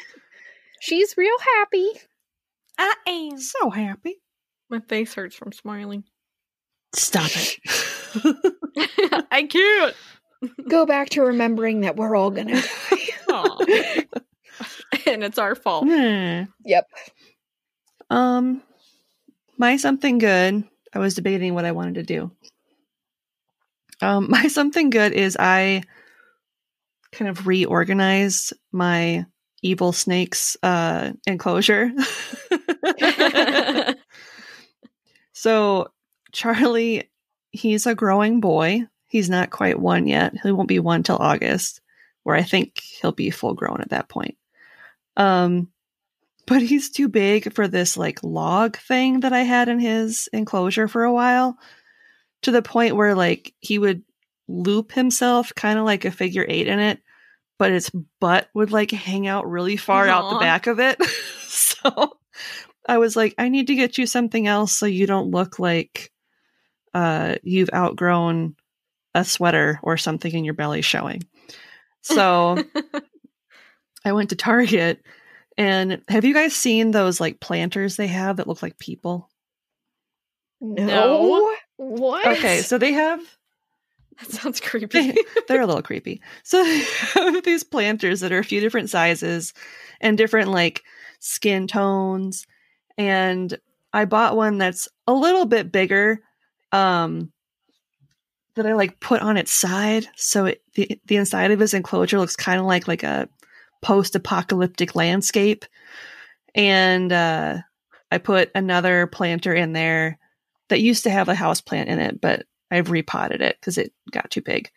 [0.81, 1.91] She's real happy.
[2.79, 3.39] I am.
[3.39, 4.17] So happy.
[4.69, 6.05] My face hurts from smiling.
[6.95, 7.59] Stop it.
[9.31, 9.95] I can't.
[10.69, 12.63] Go back to remembering that we're all gonna
[13.29, 14.07] die.
[15.07, 15.85] And it's our fault.
[15.85, 16.45] Hmm.
[16.65, 16.89] Yep.
[18.11, 18.63] Um,
[19.59, 20.65] my something good.
[20.95, 22.31] I was debating what I wanted to do.
[24.01, 25.83] Um, my something good is I
[27.13, 29.27] kind of reorganized my
[29.63, 31.91] evil snakes uh enclosure.
[35.33, 35.91] so
[36.33, 37.11] Charlie,
[37.51, 38.85] he's a growing boy.
[39.07, 40.35] He's not quite one yet.
[40.43, 41.81] He won't be one till August,
[42.25, 44.37] where I think he'll be full grown at that point.
[45.17, 45.69] Um,
[46.47, 50.89] but he's too big for this like log thing that I had in his enclosure
[50.89, 51.57] for a while
[52.47, 54.03] to the point where like he would
[54.47, 57.01] loop himself kind of like a figure eight in it,
[57.59, 57.91] but its
[58.21, 61.03] butt would like hang out really far out the back of it.
[61.49, 62.17] so
[62.89, 66.13] I was like, I need to get you something else so you don't look like
[66.95, 68.55] uh, you've outgrown
[69.13, 71.25] a sweater or something in your belly showing.
[72.03, 72.63] So
[74.05, 75.05] I went to Target
[75.59, 79.29] and have you guys seen those like planters they have that look like people?
[80.61, 81.57] No.
[81.77, 82.27] What?
[82.27, 83.21] Okay, so they have
[84.19, 85.15] that sounds creepy.
[85.49, 86.23] they're a little creepy.
[86.43, 86.81] So they
[87.15, 89.53] have these planters that are a few different sizes
[90.01, 90.83] and different like
[91.19, 92.47] skin tones.
[92.97, 93.59] And
[93.93, 96.21] I bought one that's a little bit bigger,
[96.73, 97.33] um,
[98.55, 100.07] that I like put on its side.
[100.17, 103.29] So it, the the inside of his enclosure looks kind of like like a
[103.83, 105.65] post apocalyptic landscape.
[106.55, 107.59] And uh,
[108.11, 110.19] I put another planter in there
[110.69, 113.93] that used to have a house plant in it, but I've repotted it because it
[114.11, 114.71] got too big.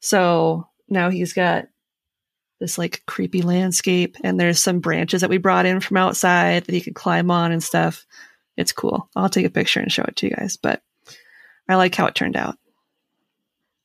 [0.00, 1.66] So now he's got
[2.60, 6.74] this like creepy landscape, and there's some branches that we brought in from outside that
[6.74, 8.06] he could climb on and stuff.
[8.56, 9.08] It's cool.
[9.16, 10.82] I'll take a picture and show it to you guys, but
[11.68, 12.56] I like how it turned out.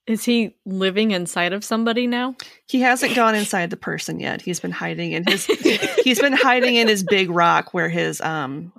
[0.05, 2.35] Is he living inside of somebody now?
[2.65, 4.41] He hasn't gone inside the person yet.
[4.41, 8.71] He's been hiding in his he's been hiding in his big rock where his um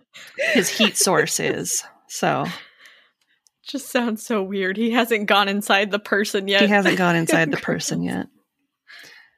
[0.54, 1.84] his heat source is.
[2.06, 2.46] So
[3.68, 4.76] Just sounds so weird.
[4.76, 6.62] He hasn't gone inside the person yet.
[6.62, 8.26] he hasn't gone inside the person yet.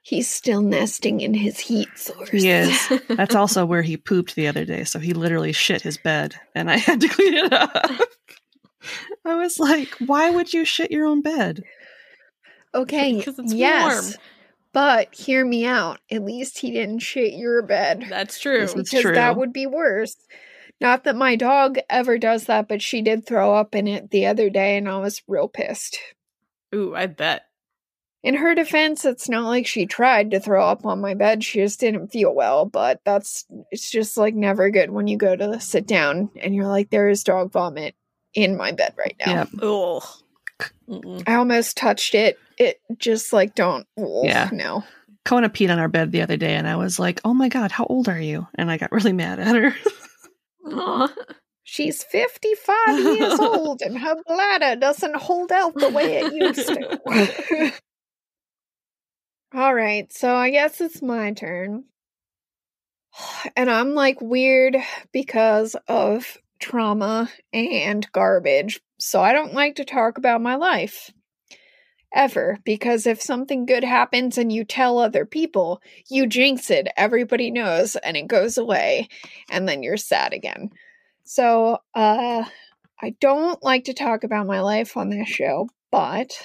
[0.03, 2.31] He's still nesting in his heat source.
[2.31, 2.93] He is.
[3.09, 4.85] That's also where he pooped the other day.
[4.85, 7.70] So he literally shit his bed and I had to clean it up.
[9.26, 11.62] I was like, why would you shit your own bed?
[12.74, 13.14] Okay.
[13.18, 14.12] Because it's yes.
[14.12, 14.14] warm.
[14.72, 15.99] But hear me out.
[16.11, 18.07] At least he didn't shit your bed.
[18.09, 18.61] That's true.
[18.61, 19.14] This is- because true.
[19.14, 20.16] that would be worse.
[20.81, 24.26] Not that my dog ever does that, but she did throw up in it the
[24.26, 25.99] other day and I was real pissed.
[26.74, 27.43] Ooh, I bet.
[28.22, 31.43] In her defense, it's not like she tried to throw up on my bed.
[31.43, 35.35] She just didn't feel well, but that's it's just like never good when you go
[35.37, 37.95] to sit down and you're like, there is dog vomit
[38.35, 39.33] in my bed right now.
[39.33, 39.49] Yep.
[39.62, 40.03] Ugh.
[40.89, 41.22] Mm-mm.
[41.26, 42.39] I almost touched it.
[42.59, 44.51] It just like don't ugh, Yeah.
[44.53, 44.85] no.
[45.24, 47.70] Kona peed on our bed the other day and I was like, oh my God,
[47.70, 48.47] how old are you?
[48.55, 49.74] And I got really mad at her.
[50.67, 51.09] Aw.
[51.63, 57.73] She's 55 years old and her bladder doesn't hold out the way it used to.
[59.55, 61.85] All right, so I guess it's my turn.
[63.57, 64.77] And I'm like weird
[65.13, 68.81] because of trauma and garbage.
[68.99, 71.11] So I don't like to talk about my life.
[72.13, 72.59] Ever.
[72.65, 76.89] Because if something good happens and you tell other people, you jinx it.
[76.97, 79.09] Everybody knows and it goes away.
[79.49, 80.71] And then you're sad again.
[81.25, 82.45] So, uh,
[83.03, 86.37] I don't like to talk about my life on this show, but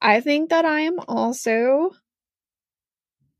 [0.00, 1.92] I think that I am also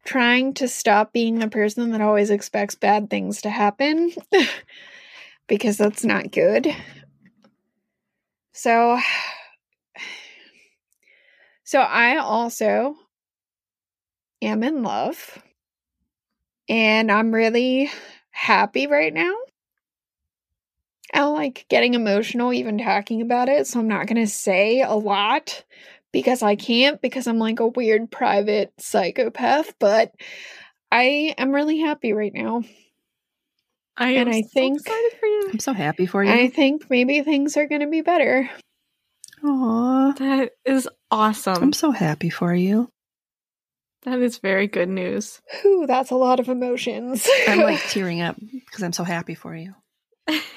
[0.05, 4.13] trying to stop being the person that always expects bad things to happen
[5.49, 6.69] because that's not good.
[8.53, 8.99] So,
[11.69, 12.97] so I also
[14.41, 15.39] am in love
[16.67, 17.91] and I'm really
[18.31, 19.35] happy right now.
[21.13, 24.81] I don't like getting emotional even talking about it, so I'm not going to say
[24.81, 25.63] a lot
[26.11, 30.15] because I can't because I'm like a weird private psychopath, but
[30.91, 32.63] I am really happy right now.
[33.95, 35.49] I am And I so think- excited for you.
[35.53, 36.33] I'm so happy for you.
[36.33, 38.49] I think maybe things are going to be better.
[39.45, 41.63] Aw, That is awesome.
[41.63, 42.91] I'm so happy for you.
[44.05, 45.41] that is very good news.
[45.63, 47.29] Whew, that's a lot of emotions.
[47.47, 49.75] I'm like tearing up because I'm so happy for you.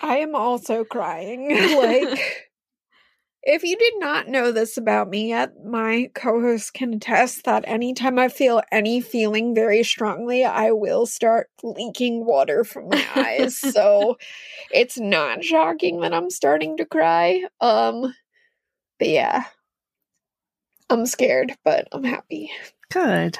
[0.01, 1.49] I am also crying.
[1.77, 2.19] like,
[3.43, 7.63] if you did not know this about me yet, my co host can attest that
[7.67, 13.57] anytime I feel any feeling very strongly, I will start leaking water from my eyes.
[13.73, 14.17] so
[14.71, 17.43] it's not shocking that I'm starting to cry.
[17.59, 18.13] Um,
[19.01, 19.45] but yeah,
[20.91, 22.51] I'm scared, but I'm happy.
[22.91, 23.39] Good.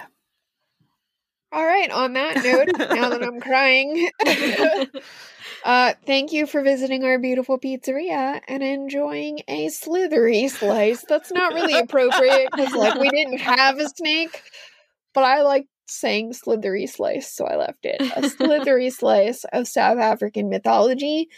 [1.51, 4.09] All right, on that note, now that I'm crying,
[5.63, 11.05] uh, thank you for visiting our beautiful pizzeria and enjoying a slithery slice.
[11.07, 14.41] That's not really appropriate because, like, we didn't have a snake,
[15.13, 18.01] but I like saying slithery slice, so I left it.
[18.15, 21.29] A slithery slice of South African mythology.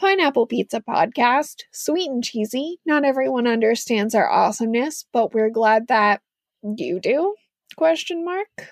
[0.00, 2.78] Pineapple Pizza Podcast, sweet and cheesy.
[2.86, 6.22] Not everyone understands our awesomeness, but we're glad that
[6.62, 7.34] you do.
[7.76, 8.70] Question mark.